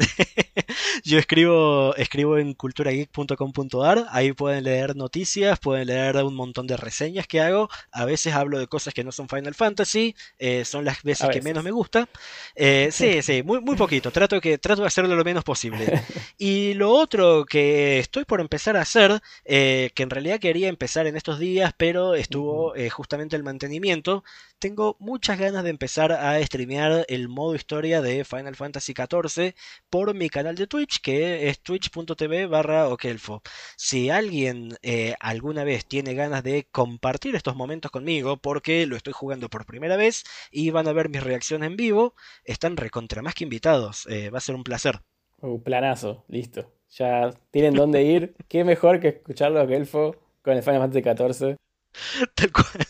[1.03, 7.27] yo escribo, escribo en culturageek.com.ar, ahí pueden leer noticias, pueden leer un montón de reseñas
[7.27, 10.15] que hago, a veces hablo de cosas que no son Final Fantasy,
[10.63, 12.07] son las veces, que menos me gusta.
[12.55, 16.03] sí, sí, muy, muy poquito, trato, que, trato de hacerlo lo menos posible.
[16.37, 21.15] Y lo otro que estoy por empezar a hacer, que en realidad quería empezar en
[21.15, 24.23] estos días, pero estuvo eh, justamente el mantenimiento.
[24.59, 29.53] Tengo muchas ganas de empezar a streamear el modo historia de Final Fantasy XIV
[29.89, 33.41] por mi canal de Twitch, que es twitch.tv barra okelfo.
[33.77, 39.13] Si alguien eh, alguna vez tiene ganas de compartir estos momentos conmigo, porque lo estoy
[39.13, 43.35] jugando por primera vez y van a ver mis reacciones en vivo, están recontra más
[43.35, 44.07] que invitados.
[44.07, 45.01] Eh, va a ser un placer.
[45.41, 46.71] Un planazo, listo.
[46.89, 48.35] Ya tienen dónde ir.
[48.47, 51.57] Qué mejor que escucharlo a Okelfo con el Final Fantasy XIV.
[52.35, 52.85] Tal cual.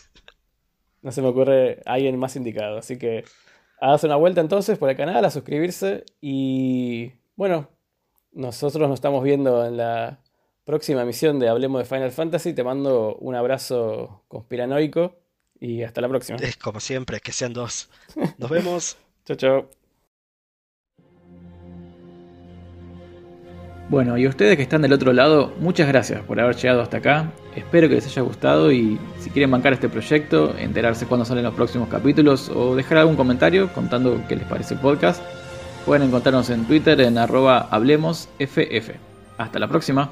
[1.02, 2.78] No se me ocurre alguien más indicado.
[2.78, 3.24] Así que
[3.80, 6.04] hagas una vuelta entonces por el canal, a suscribirse.
[6.20, 7.68] Y bueno,
[8.32, 10.20] nosotros nos estamos viendo en la
[10.64, 12.52] próxima emisión de Hablemos de Final Fantasy.
[12.52, 15.16] Te mando un abrazo conspiranoico
[15.60, 16.38] y hasta la próxima.
[16.40, 17.88] Es como siempre, que sean dos.
[18.38, 18.98] Nos vemos.
[19.24, 19.85] chao, chao.
[23.88, 27.30] Bueno, y ustedes que están del otro lado, muchas gracias por haber llegado hasta acá.
[27.54, 31.54] Espero que les haya gustado y si quieren bancar este proyecto, enterarse cuándo salen los
[31.54, 35.22] próximos capítulos o dejar algún comentario contando qué les parece el podcast,
[35.84, 38.28] pueden encontrarnos en Twitter en arroba hablemosff.
[39.38, 40.10] Hasta la próxima.